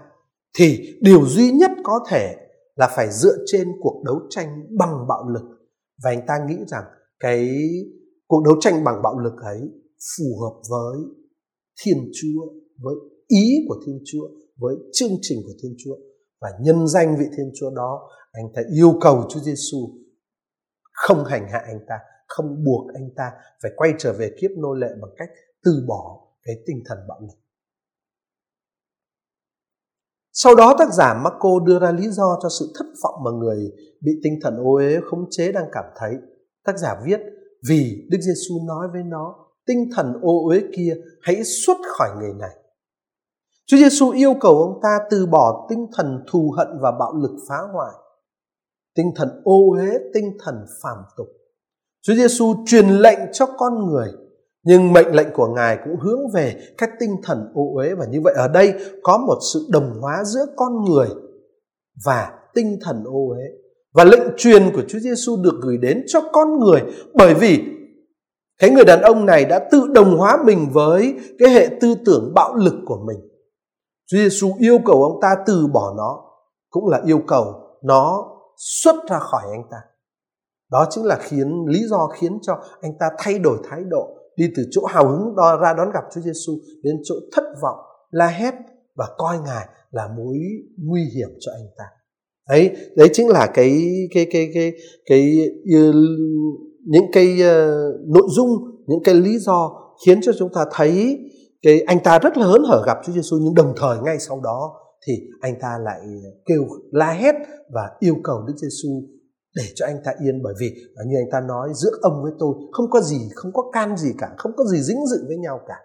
thì 0.57 0.97
điều 1.01 1.25
duy 1.25 1.51
nhất 1.51 1.71
có 1.83 1.99
thể 2.09 2.35
là 2.75 2.87
phải 2.95 3.11
dựa 3.11 3.35
trên 3.45 3.71
cuộc 3.81 4.03
đấu 4.05 4.19
tranh 4.29 4.47
bằng 4.77 5.07
bạo 5.07 5.29
lực 5.29 5.43
và 6.03 6.09
anh 6.09 6.25
ta 6.27 6.33
nghĩ 6.47 6.57
rằng 6.67 6.83
cái 7.19 7.49
cuộc 8.27 8.43
đấu 8.45 8.55
tranh 8.61 8.83
bằng 8.83 9.01
bạo 9.03 9.19
lực 9.19 9.33
ấy 9.43 9.61
phù 10.13 10.39
hợp 10.41 10.61
với 10.69 10.97
Thiên 11.83 12.11
Chúa, 12.13 12.45
với 12.79 12.95
ý 13.27 13.65
của 13.67 13.75
Thiên 13.85 13.99
Chúa, 14.05 14.27
với 14.57 14.75
chương 14.93 15.11
trình 15.21 15.39
của 15.45 15.53
Thiên 15.63 15.75
Chúa 15.77 15.95
và 16.41 16.49
nhân 16.61 16.87
danh 16.87 17.15
vị 17.19 17.25
Thiên 17.37 17.51
Chúa 17.55 17.69
đó, 17.69 18.09
anh 18.31 18.45
ta 18.55 18.61
yêu 18.75 18.93
cầu 19.01 19.27
Chúa 19.29 19.39
Giêsu 19.39 19.77
không 20.91 21.25
hành 21.25 21.47
hạ 21.51 21.59
anh 21.65 21.79
ta, 21.87 21.95
không 22.27 22.63
buộc 22.63 22.93
anh 22.93 23.09
ta 23.15 23.31
phải 23.61 23.71
quay 23.75 23.93
trở 23.99 24.13
về 24.13 24.31
kiếp 24.41 24.51
nô 24.57 24.73
lệ 24.73 24.87
bằng 25.01 25.11
cách 25.17 25.29
từ 25.63 25.85
bỏ 25.87 26.27
cái 26.43 26.55
tinh 26.65 26.83
thần 26.85 26.97
bạo 27.07 27.21
lực. 27.21 27.37
Sau 30.33 30.55
đó 30.55 30.75
tác 30.79 30.93
giả 30.93 31.21
Marco 31.23 31.59
đưa 31.65 31.79
ra 31.79 31.91
lý 31.91 32.09
do 32.09 32.39
cho 32.43 32.49
sự 32.59 32.73
thất 32.75 32.85
vọng 33.03 33.23
mà 33.25 33.31
người 33.31 33.71
bị 34.01 34.11
tinh 34.23 34.39
thần 34.41 34.57
ô 34.57 34.75
uế 34.75 34.99
khống 35.05 35.25
chế 35.29 35.51
đang 35.51 35.69
cảm 35.71 35.85
thấy. 35.95 36.15
Tác 36.63 36.79
giả 36.79 37.01
viết 37.05 37.19
vì 37.67 38.07
Đức 38.11 38.17
Giêsu 38.21 38.65
nói 38.67 38.87
với 38.93 39.03
nó 39.03 39.44
tinh 39.67 39.89
thần 39.95 40.13
ô 40.21 40.47
uế 40.47 40.61
kia 40.75 40.95
hãy 41.21 41.43
xuất 41.43 41.77
khỏi 41.97 42.09
người 42.19 42.33
này. 42.39 42.55
Chúa 43.65 43.77
Giêsu 43.77 44.09
yêu 44.09 44.33
cầu 44.39 44.57
ông 44.57 44.79
ta 44.83 44.99
từ 45.09 45.25
bỏ 45.25 45.67
tinh 45.69 45.87
thần 45.97 46.23
thù 46.31 46.53
hận 46.57 46.67
và 46.81 46.91
bạo 46.99 47.13
lực 47.15 47.37
phá 47.49 47.57
hoại. 47.73 47.93
tinh 48.95 49.11
thần 49.15 49.41
ô 49.43 49.71
uế, 49.71 49.99
tinh 50.13 50.37
thần 50.43 50.55
phàm 50.83 50.97
tục. 51.17 51.27
Chúa 52.01 52.13
Giêsu 52.13 52.55
truyền 52.65 52.89
lệnh 52.89 53.19
cho 53.31 53.45
con 53.45 53.85
người 53.85 54.11
nhưng 54.65 54.93
mệnh 54.93 55.15
lệnh 55.15 55.27
của 55.33 55.47
Ngài 55.47 55.77
cũng 55.83 55.99
hướng 55.99 56.19
về 56.33 56.55
các 56.77 56.89
tinh 56.99 57.15
thần 57.23 57.51
ô 57.53 57.75
uế 57.75 57.93
và 57.93 58.05
như 58.05 58.21
vậy 58.23 58.33
ở 58.37 58.47
đây 58.47 58.73
có 59.03 59.17
một 59.17 59.37
sự 59.53 59.67
đồng 59.69 59.93
hóa 60.01 60.23
giữa 60.25 60.45
con 60.55 60.83
người 60.83 61.07
và 62.05 62.31
tinh 62.53 62.79
thần 62.81 63.03
ô 63.03 63.29
uế. 63.29 63.43
Và 63.93 64.03
lệnh 64.03 64.23
truyền 64.37 64.63
của 64.75 64.81
Chúa 64.87 64.99
Giêsu 64.99 65.37
được 65.43 65.59
gửi 65.61 65.77
đến 65.77 66.03
cho 66.07 66.21
con 66.33 66.59
người 66.59 66.81
bởi 67.13 67.33
vì 67.33 67.74
thế 68.61 68.69
người 68.69 68.85
đàn 68.85 69.01
ông 69.01 69.25
này 69.25 69.45
đã 69.45 69.67
tự 69.71 69.87
đồng 69.93 70.17
hóa 70.17 70.37
mình 70.45 70.69
với 70.73 71.15
cái 71.39 71.49
hệ 71.49 71.69
tư 71.81 71.95
tưởng 72.05 72.31
bạo 72.35 72.55
lực 72.55 72.75
của 72.85 72.97
mình. 73.07 73.17
Chúa 74.05 74.17
Giêsu 74.17 74.51
yêu 74.59 74.79
cầu 74.85 75.03
ông 75.03 75.21
ta 75.21 75.35
từ 75.45 75.67
bỏ 75.67 75.93
nó 75.97 76.21
cũng 76.69 76.87
là 76.87 77.01
yêu 77.05 77.21
cầu 77.27 77.45
nó 77.83 78.31
xuất 78.57 78.95
ra 79.09 79.19
khỏi 79.19 79.43
anh 79.51 79.63
ta. 79.71 79.77
Đó 80.71 80.85
chính 80.89 81.03
là 81.03 81.15
khiến 81.15 81.65
lý 81.67 81.79
do 81.87 82.07
khiến 82.07 82.39
cho 82.41 82.53
anh 82.81 82.91
ta 82.99 83.05
thay 83.17 83.39
đổi 83.39 83.57
thái 83.69 83.83
độ 83.89 84.07
đi 84.35 84.45
từ 84.55 84.63
chỗ 84.71 84.85
hào 84.85 85.07
hứng 85.07 85.35
đo 85.35 85.57
ra 85.57 85.73
đón 85.73 85.91
gặp 85.93 86.03
Chúa 86.13 86.21
Giêsu 86.21 86.53
đến 86.83 86.95
chỗ 87.03 87.15
thất 87.35 87.43
vọng, 87.61 87.77
la 88.11 88.27
hét 88.27 88.53
và 88.95 89.05
coi 89.17 89.39
Ngài 89.39 89.67
là 89.91 90.07
mối 90.17 90.37
nguy 90.77 91.01
hiểm 91.15 91.29
cho 91.39 91.51
anh 91.51 91.67
ta. 91.77 91.83
Đấy, 92.49 92.71
đấy 92.95 93.09
chính 93.13 93.29
là 93.29 93.47
cái 93.53 93.81
cái 94.13 94.27
cái 94.31 94.51
cái 94.53 94.73
cái, 95.05 95.29
cái 95.65 95.91
những 96.85 97.05
cái 97.11 97.33
uh, 97.33 98.07
nội 98.07 98.27
dung, 98.29 98.49
những 98.87 99.03
cái 99.03 99.15
lý 99.15 99.37
do 99.39 99.71
khiến 100.05 100.19
cho 100.21 100.31
chúng 100.39 100.49
ta 100.53 100.65
thấy 100.71 101.19
cái 101.61 101.81
anh 101.87 101.99
ta 102.03 102.19
rất 102.19 102.37
là 102.37 102.45
hớn 102.45 102.63
hở 102.63 102.83
gặp 102.85 102.97
Chúa 103.05 103.13
Giêsu 103.13 103.37
nhưng 103.41 103.53
đồng 103.53 103.73
thời 103.77 103.97
ngay 104.03 104.19
sau 104.19 104.41
đó 104.43 104.73
thì 105.07 105.13
anh 105.41 105.53
ta 105.61 105.77
lại 105.83 105.99
kêu 106.45 106.63
la 106.91 107.11
hét 107.11 107.35
và 107.73 107.81
yêu 107.99 108.15
cầu 108.23 108.43
Đức 108.47 108.53
Giêsu 108.57 108.89
để 109.55 109.63
cho 109.75 109.85
anh 109.85 109.97
ta 110.05 110.11
yên. 110.25 110.43
Bởi 110.43 110.53
vì 110.59 110.69
à, 110.95 111.01
như 111.07 111.15
anh 111.17 111.31
ta 111.31 111.41
nói 111.47 111.69
giữa 111.75 111.91
ông 112.01 112.23
với 112.23 112.31
tôi 112.39 112.53
không 112.71 112.89
có 112.89 113.01
gì 113.01 113.29
không 113.35 113.53
có 113.53 113.71
can 113.73 113.97
gì 113.97 114.09
cả 114.17 114.29
không 114.37 114.51
có 114.57 114.65
gì 114.65 114.81
dính 114.81 115.05
dự 115.07 115.17
với 115.27 115.37
nhau 115.37 115.59
cả. 115.67 115.75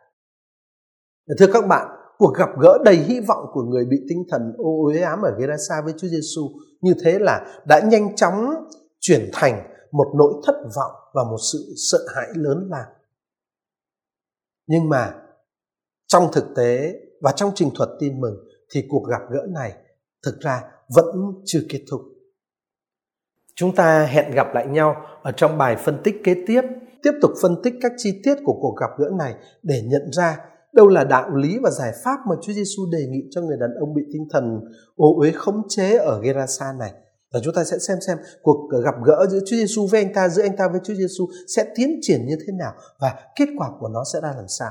Thưa 1.39 1.47
các 1.53 1.67
bạn 1.67 1.87
cuộc 2.19 2.35
gặp 2.39 2.49
gỡ 2.61 2.79
đầy 2.85 2.97
hy 2.97 3.21
vọng 3.21 3.45
của 3.53 3.63
người 3.63 3.85
bị 3.85 3.97
tinh 4.09 4.23
thần 4.31 4.43
ô 4.59 4.85
uế 4.85 5.01
ám 5.01 5.23
ở 5.23 5.31
Gerasa 5.39 5.75
với 5.85 5.95
Chúa 5.97 6.09
Giêsu 6.09 6.43
như 6.81 6.95
thế 7.05 7.19
là 7.19 7.47
đã 7.67 7.81
nhanh 7.81 8.17
chóng 8.17 8.55
chuyển 9.01 9.31
thành 9.33 9.70
một 9.93 10.13
nỗi 10.17 10.33
thất 10.47 10.55
vọng 10.77 10.93
và 11.15 11.25
một 11.25 11.39
sự 11.53 11.75
sợ 11.91 11.99
hãi 12.15 12.29
lớn 12.35 12.69
lao. 12.71 12.87
Nhưng 14.67 14.89
mà 14.89 15.15
trong 16.07 16.29
thực 16.33 16.45
tế 16.57 16.95
và 17.21 17.33
trong 17.33 17.53
trình 17.55 17.71
thuật 17.75 17.89
tin 18.01 18.21
mừng 18.21 18.37
thì 18.71 18.85
cuộc 18.89 19.03
gặp 19.09 19.21
gỡ 19.31 19.47
này 19.49 19.73
thực 20.25 20.41
ra 20.41 20.63
vẫn 20.95 21.07
chưa 21.45 21.61
kết 21.69 21.85
thúc. 21.91 22.01
Chúng 23.55 23.75
ta 23.75 24.05
hẹn 24.05 24.31
gặp 24.35 24.47
lại 24.55 24.67
nhau 24.67 24.97
ở 25.23 25.33
trong 25.33 25.59
bài 25.59 25.77
phân 25.77 26.01
tích 26.05 26.15
kế 26.25 26.35
tiếp, 26.47 26.63
tiếp 27.03 27.13
tục 27.23 27.31
phân 27.43 27.57
tích 27.63 27.75
các 27.83 27.93
chi 27.97 28.21
tiết 28.25 28.35
của 28.45 28.59
cuộc 28.61 28.77
gặp 28.81 28.91
gỡ 28.99 29.11
này 29.19 29.35
để 29.63 29.83
nhận 29.85 30.13
ra 30.13 30.39
đâu 30.73 30.89
là 30.89 31.05
đạo 31.05 31.35
lý 31.35 31.59
và 31.63 31.71
giải 31.71 31.93
pháp 32.05 32.19
mà 32.29 32.37
Chúa 32.43 32.53
Giêsu 32.53 32.83
đề 32.93 33.07
nghị 33.07 33.23
cho 33.31 33.41
người 33.41 33.57
đàn 33.61 33.75
ông 33.75 33.95
bị 33.95 34.03
tinh 34.13 34.29
thần 34.31 34.61
ô 34.97 35.17
uế 35.21 35.33
khống 35.33 35.63
chế 35.69 35.97
ở 35.97 36.21
Gerasa 36.21 36.73
này. 36.79 36.93
Và 37.33 37.41
chúng 37.45 37.55
ta 37.55 37.65
sẽ 37.65 37.79
xem 37.79 37.99
xem 38.07 38.19
cuộc 38.43 38.69
gặp 38.85 38.95
gỡ 39.05 39.27
giữa 39.31 39.41
Chúa 39.47 39.57
Giêsu 39.57 39.87
với 39.87 40.03
anh 40.03 40.13
ta, 40.15 40.29
giữa 40.29 40.43
anh 40.43 40.57
ta 40.57 40.69
với 40.69 40.81
Chúa 40.85 40.95
Giêsu 40.95 41.29
sẽ 41.57 41.65
tiến 41.75 41.99
triển 42.03 42.27
như 42.27 42.37
thế 42.41 42.53
nào 42.59 42.73
và 43.01 43.29
kết 43.37 43.47
quả 43.59 43.69
của 43.81 43.89
nó 43.89 44.05
sẽ 44.13 44.21
ra 44.21 44.33
làm 44.37 44.49
sao. 44.49 44.71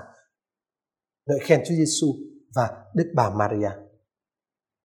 Ngợi 1.27 1.39
khen 1.43 1.59
Chúa 1.67 1.75
Giêsu 1.75 2.07
và 2.55 2.69
Đức 2.95 3.11
Bà 3.15 3.29
Maria. 3.29 3.88